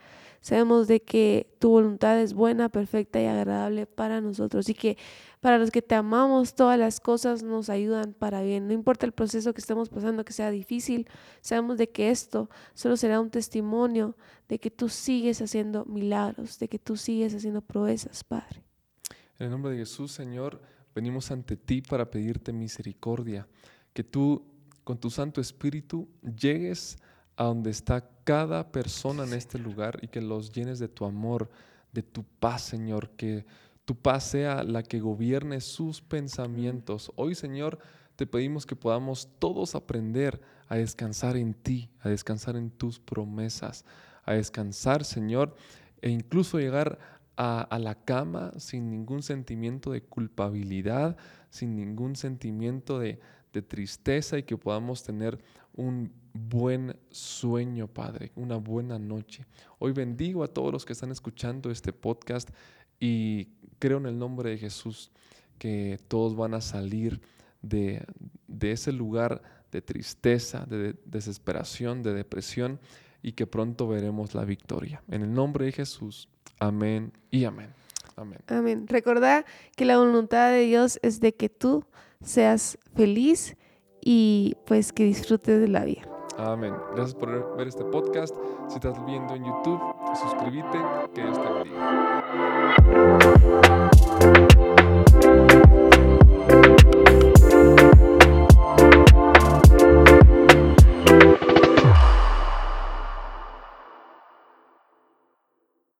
Sabemos 0.46 0.86
de 0.86 1.02
que 1.02 1.52
tu 1.58 1.70
voluntad 1.70 2.22
es 2.22 2.36
buena, 2.36 2.70
perfecta 2.70 3.20
y 3.20 3.26
agradable 3.26 3.88
para 3.88 4.22
nosotros 4.22 4.70
y 4.70 4.76
que 4.76 4.96
para 5.40 5.58
los 5.58 5.72
que 5.72 5.82
te 5.82 5.96
amamos 5.96 6.54
todas 6.54 6.78
las 6.78 7.00
cosas 7.00 7.42
nos 7.42 7.68
ayudan 7.68 8.14
para 8.14 8.44
bien. 8.44 8.68
No 8.68 8.74
importa 8.74 9.08
el 9.08 9.12
proceso 9.12 9.56
que 9.56 9.62
estemos 9.62 9.90
pasando, 9.90 10.24
que 10.24 10.34
sea 10.34 10.52
difícil, 10.52 11.08
sabemos 11.42 11.80
de 11.80 11.90
que 11.90 12.12
esto 12.12 12.48
solo 12.76 12.96
será 12.96 13.20
un 13.20 13.32
testimonio 13.32 14.16
de 14.48 14.60
que 14.60 14.70
tú 14.70 14.88
sigues 14.88 15.42
haciendo 15.42 15.84
milagros, 15.86 16.60
de 16.60 16.68
que 16.68 16.78
tú 16.78 16.96
sigues 16.96 17.34
haciendo 17.34 17.62
proezas, 17.62 18.24
Padre. 18.24 18.62
En 19.40 19.46
el 19.46 19.50
nombre 19.50 19.72
de 19.72 19.80
Jesús, 19.80 20.12
Señor, 20.12 20.62
venimos 20.94 21.32
ante 21.32 21.58
ti 21.58 21.82
para 21.82 22.12
pedirte 22.12 22.54
misericordia, 22.54 23.48
que 23.94 24.04
tú 24.04 24.46
con 24.84 25.00
tu 25.00 25.10
Santo 25.10 25.42
Espíritu 25.42 26.08
llegues 26.22 27.00
a 27.36 27.46
donde 27.46 27.72
está 27.72 28.08
cada 28.26 28.72
persona 28.72 29.24
en 29.24 29.34
este 29.34 29.60
lugar 29.60 30.00
y 30.02 30.08
que 30.08 30.20
los 30.20 30.52
llenes 30.52 30.80
de 30.80 30.90
tu 30.90 31.06
amor, 31.06 31.50
de 31.94 32.02
tu 32.02 32.24
paz, 32.24 32.64
Señor, 32.64 33.12
que 33.12 33.46
tu 33.86 33.96
paz 33.96 34.24
sea 34.26 34.64
la 34.64 34.82
que 34.82 35.00
gobierne 35.00 35.62
sus 35.62 36.02
pensamientos. 36.02 37.12
Hoy, 37.16 37.36
Señor, 37.36 37.78
te 38.16 38.26
pedimos 38.26 38.66
que 38.66 38.76
podamos 38.76 39.30
todos 39.38 39.76
aprender 39.76 40.42
a 40.68 40.76
descansar 40.76 41.38
en 41.38 41.54
ti, 41.54 41.92
a 42.00 42.10
descansar 42.10 42.56
en 42.56 42.72
tus 42.72 43.00
promesas, 43.00 43.86
a 44.24 44.34
descansar, 44.34 45.06
Señor, 45.06 45.56
e 46.02 46.10
incluso 46.10 46.58
llegar 46.58 46.98
a, 47.38 47.62
a, 47.62 47.78
la 47.78 47.94
cama 47.94 48.54
sin 48.58 48.90
ningún 48.90 49.22
sentimiento 49.22 49.92
de 49.92 50.02
culpabilidad, 50.02 51.16
sin 51.52 51.76
ningún 51.76 52.16
sentimiento 52.16 52.98
de, 52.98 53.20
de 53.56 53.62
tristeza 53.62 54.38
y 54.38 54.44
que 54.44 54.58
podamos 54.58 55.02
tener 55.02 55.40
un 55.74 56.12
buen 56.34 56.96
sueño, 57.10 57.88
Padre, 57.88 58.32
una 58.36 58.58
buena 58.58 59.00
noche. 59.00 59.46
Hoy 59.80 59.94
bendigo 59.94 60.44
a 60.44 60.50
todos 60.50 60.74
los 60.74 60.86
que 60.86 60.92
están 60.92 61.10
escuchando 61.12 61.72
este 61.72 61.94
podcast 61.94 62.50
y 63.00 63.46
creo 63.80 63.98
en 63.98 64.08
el 64.08 64.20
nombre 64.20 64.50
de 64.50 64.58
Jesús 64.58 65.10
que 65.58 66.00
todos 66.10 66.36
van 66.36 66.54
a 66.54 66.60
salir 66.60 67.22
de, 67.62 68.06
ese 68.60 68.92
lugar 68.92 69.42
de 69.72 69.82
tristeza, 69.82 70.66
de 70.66 70.96
desesperación, 71.06 72.04
de 72.04 72.14
depresión 72.14 72.80
y 73.24 73.32
que 73.32 73.48
pronto 73.48 73.88
veremos 73.88 74.36
la 74.36 74.44
victoria. 74.44 75.02
En 75.08 75.22
el 75.22 75.34
nombre 75.34 75.66
de 75.66 75.72
Jesús, 75.72 76.28
amén 76.60 77.14
y 77.32 77.46
amén. 77.46 77.70
Amén. 78.16 78.40
Amén. 78.48 78.88
Recordá 78.88 79.46
que 79.76 79.86
la 79.86 79.98
voluntad 79.98 80.52
de 80.52 80.62
Dios 80.62 81.00
es 81.02 81.20
de 81.20 81.34
que 81.34 81.50
tú 81.50 81.86
seas 82.24 82.78
feliz 82.96 83.58
y 84.02 84.56
pues 84.66 84.94
que 84.94 85.04
disfrutes 85.04 85.60
de 85.60 85.68
la 85.68 85.84
vida. 85.84 86.02
Amén. 86.38 86.74
Gracias 86.96 87.16
por 87.16 87.56
ver 87.58 87.68
este 87.68 87.84
podcast. 87.86 88.36
Si 88.68 88.76
estás 88.76 89.04
viendo 89.06 89.36
en 89.36 89.46
YouTube, 89.46 89.80
suscríbete. 90.16 90.80
Que 91.14 91.22
Dios 91.22 91.42
te 91.42 91.50
bendiga. 94.30 94.56